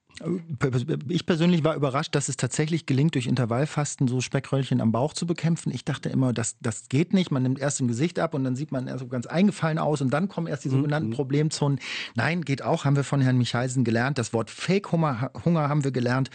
Ich 1.08 1.26
persönlich 1.26 1.64
war 1.64 1.76
überrascht, 1.76 2.14
dass 2.14 2.28
es 2.28 2.36
tatsächlich 2.36 2.86
gelingt, 2.86 3.16
durch 3.16 3.26
Intervallfasten 3.26 4.08
so 4.10 4.20
Speckröllchen 4.20 4.82
am 4.82 4.92
Bauch 4.92 5.14
zu 5.14 5.26
bekämpfen. 5.26 5.72
Ich 5.74 5.86
dachte 5.86 6.10
immer, 6.10 6.34
das, 6.34 6.58
das 6.60 6.90
geht 6.90 7.14
nicht. 7.14 7.32
Man 7.32 7.44
nimmt 7.44 7.60
erst 7.60 7.80
im 7.80 7.88
Gesicht 7.88 8.20
ab 8.20 8.34
und 8.34 8.44
dann 8.44 8.56
sieht 8.56 8.72
man 8.72 8.88
erst 8.88 9.00
so 9.00 9.08
ganz 9.08 9.28
eingefallen 9.28 9.78
aus 9.78 10.02
und 10.02 10.12
dann 10.12 10.28
kommen 10.28 10.48
erst 10.48 10.66
die 10.66 10.70
sogenannten 10.70 11.10
mhm. 11.10 11.14
Problemzonen. 11.14 11.80
Nein, 12.16 12.42
geht 12.42 12.64
auch, 12.64 12.84
haben 12.84 12.98
wir 12.98 13.06
von 13.06 13.22
Herrn 13.22 13.38
Michaisen 13.38 13.86
gelernt. 13.86 14.18
Das 14.18 14.34
Wort 14.34 14.50
Fake-Hunger 14.50 15.32
Hunger 15.46 15.70
haben 15.70 15.84
wir 15.84 15.92
gelernt. 15.92 16.30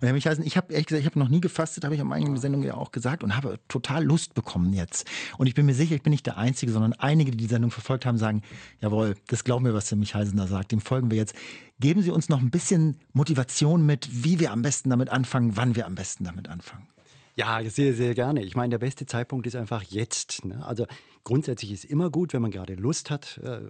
Und 0.00 0.06
Herr 0.06 0.14
Michaisen, 0.14 0.44
ich 0.44 0.56
habe 0.56 0.72
ehrlich 0.72 0.86
gesagt, 0.86 1.00
ich 1.00 1.10
habe 1.10 1.18
noch 1.18 1.28
nie 1.28 1.40
gefastet, 1.40 1.84
habe 1.84 1.94
ich 1.94 2.00
am 2.00 2.12
eigenen 2.12 2.36
Sendung 2.36 2.62
ja 2.62 2.74
auch 2.74 2.92
gesagt 2.92 3.24
und 3.24 3.36
habe 3.36 3.58
total 3.68 4.04
Lust 4.04 4.34
bekommen 4.34 4.72
jetzt. 4.72 5.08
Und 5.38 5.46
ich 5.46 5.54
bin 5.54 5.66
mir 5.66 5.74
sicher, 5.74 5.94
ich 5.94 6.02
bin 6.02 6.10
nicht 6.10 6.26
der 6.26 6.36
Einzige, 6.36 6.72
sondern 6.72 6.92
einige, 6.94 7.30
die 7.30 7.38
die 7.38 7.46
Sendung 7.46 7.70
verfolgt 7.70 8.06
haben, 8.06 8.18
sagen, 8.18 8.42
jawohl, 8.80 9.14
das 9.28 9.44
glauben 9.44 9.64
wir, 9.64 9.74
was 9.74 9.90
Herr 9.90 9.98
Michaisen 9.98 10.36
da 10.36 10.46
sagt. 10.46 10.72
Dem 10.72 10.80
folgen 10.80 11.10
wir 11.10 11.16
jetzt. 11.16 11.34
Geben 11.80 12.02
Sie 12.02 12.10
uns 12.10 12.28
noch 12.28 12.40
ein 12.40 12.50
bisschen 12.50 13.00
Motivation 13.20 13.84
mit, 13.84 14.08
wie 14.24 14.40
wir 14.40 14.50
am 14.50 14.62
besten 14.62 14.88
damit 14.88 15.10
anfangen, 15.10 15.54
wann 15.54 15.76
wir 15.76 15.84
am 15.84 15.94
besten 15.94 16.24
damit 16.24 16.48
anfangen. 16.48 16.88
Ja, 17.36 17.62
sehr, 17.68 17.92
sehr 17.92 18.14
gerne. 18.14 18.42
Ich 18.42 18.56
meine, 18.56 18.70
der 18.70 18.78
beste 18.78 19.04
Zeitpunkt 19.04 19.46
ist 19.46 19.56
einfach 19.56 19.82
jetzt. 19.82 20.46
Ne? 20.46 20.64
Also 20.64 20.86
grundsätzlich 21.22 21.70
ist 21.70 21.84
immer 21.84 22.08
gut, 22.08 22.32
wenn 22.32 22.40
man 22.40 22.50
gerade 22.50 22.76
Lust 22.76 23.10
hat, 23.10 23.38
äh, 23.44 23.60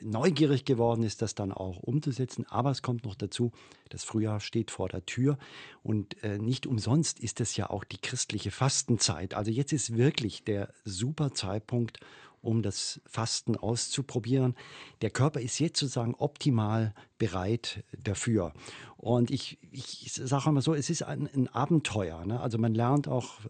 neugierig 0.00 0.64
geworden 0.64 1.02
ist, 1.02 1.22
das 1.22 1.34
dann 1.34 1.50
auch 1.50 1.78
umzusetzen. 1.82 2.46
Aber 2.48 2.70
es 2.70 2.82
kommt 2.82 3.04
noch 3.04 3.16
dazu, 3.16 3.50
das 3.88 4.04
Frühjahr 4.04 4.38
steht 4.38 4.70
vor 4.70 4.88
der 4.88 5.04
Tür 5.06 5.38
und 5.82 6.22
äh, 6.22 6.38
nicht 6.38 6.68
umsonst 6.68 7.18
ist 7.18 7.40
es 7.40 7.56
ja 7.56 7.68
auch 7.68 7.82
die 7.82 7.98
christliche 7.98 8.52
Fastenzeit. 8.52 9.34
Also 9.34 9.50
jetzt 9.50 9.72
ist 9.72 9.96
wirklich 9.96 10.44
der 10.44 10.72
super 10.84 11.32
Zeitpunkt, 11.32 11.98
um 12.42 12.62
das 12.62 13.00
Fasten 13.06 13.56
auszuprobieren. 13.56 14.54
Der 15.02 15.10
Körper 15.10 15.40
ist 15.40 15.58
jetzt 15.58 15.78
sozusagen 15.78 16.14
optimal 16.14 16.94
bereit 17.18 17.84
dafür. 18.02 18.52
Und 18.96 19.30
ich, 19.30 19.58
ich 19.70 20.12
sage 20.12 20.48
immer 20.48 20.62
so, 20.62 20.74
es 20.74 20.90
ist 20.90 21.02
ein, 21.02 21.28
ein 21.34 21.48
Abenteuer. 21.48 22.24
Ne? 22.24 22.40
Also 22.40 22.58
man 22.58 22.74
lernt 22.74 23.08
auch 23.08 23.40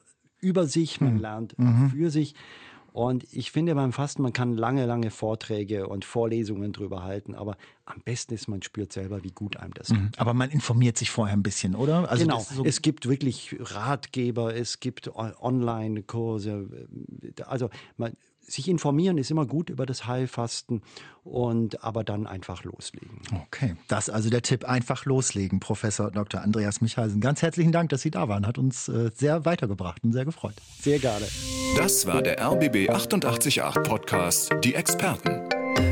über 0.41 0.67
sich, 0.67 1.01
man 1.01 1.15
hm. 1.15 1.21
lernt 1.21 1.59
mhm. 1.59 1.91
für 1.91 2.11
sich. 2.11 2.35
Und 2.93 3.25
ich 3.33 3.53
finde 3.53 3.75
beim 3.75 3.93
Fasten, 3.93 4.23
man 4.23 4.33
kann 4.33 4.57
lange, 4.57 4.85
lange 4.85 5.11
Vorträge 5.11 5.87
und 5.87 6.05
Vorlesungen 6.05 6.73
drüber 6.73 7.05
halten, 7.05 7.35
aber 7.35 7.57
am 7.85 8.01
besten 8.01 8.35
ist, 8.35 8.49
man 8.49 8.63
spürt 8.63 8.93
selber, 8.93 9.23
wie 9.23 9.31
gut 9.31 9.57
einem 9.57 9.75
das 9.75 9.91
mhm. 9.91 10.11
Aber 10.17 10.35
man 10.35 10.51
informiert 10.51 10.99
sich 10.99 11.11
vorher 11.11 11.37
ein 11.37 11.43
bisschen, 11.43 11.77
oder? 11.77 12.11
Also 12.11 12.25
genau. 12.25 12.41
So 12.41 12.65
es 12.65 12.83
gibt 12.83 13.09
wirklich 13.09 13.57
Ratgeber, 13.61 14.55
es 14.57 14.81
gibt 14.81 15.11
Online-Kurse. 15.15 16.69
Also 17.47 17.71
man, 17.97 18.15
sich 18.51 18.69
informieren 18.69 19.19
ist 19.19 19.31
immer 19.31 19.47
gut 19.47 19.71
über 19.71 19.87
das 19.87 20.07
Heilfasten 20.07 20.83
und 21.25 21.85
aber 21.85 22.05
dann 22.05 22.27
einfach 22.27 22.65
loslegen. 22.65 23.21
Okay, 23.47 23.77
das 23.89 24.09
ist 24.09 24.15
also 24.15 24.31
der 24.31 24.43
Tipp, 24.43 24.65
einfach 24.65 25.05
loslegen. 25.05 25.61
Professor 25.61 26.11
Dr. 26.11 26.41
Andreas 26.41 26.81
Michalsen, 26.81 27.21
ganz 27.21 27.43
herzlichen 27.43 27.73
Dank, 27.73 27.91
dass 27.91 28.03
Sie 28.03 28.11
da 28.11 28.29
waren. 28.29 28.47
Hat 28.47 28.59
uns 28.59 28.89
äh, 28.89 29.11
sehr 29.15 29.45
weitergebracht 29.45 30.03
und 30.05 30.13
sehr 30.13 30.25
gefreut. 30.25 30.55
Sehr 30.81 30.99
gerne. 30.99 31.27
Das 31.77 32.07
war 32.07 32.23
der 32.23 32.41
RBB 32.41 32.91
888 32.91 33.61
Podcast, 33.85 34.51
die 34.65 34.75
Experten. 34.75 35.90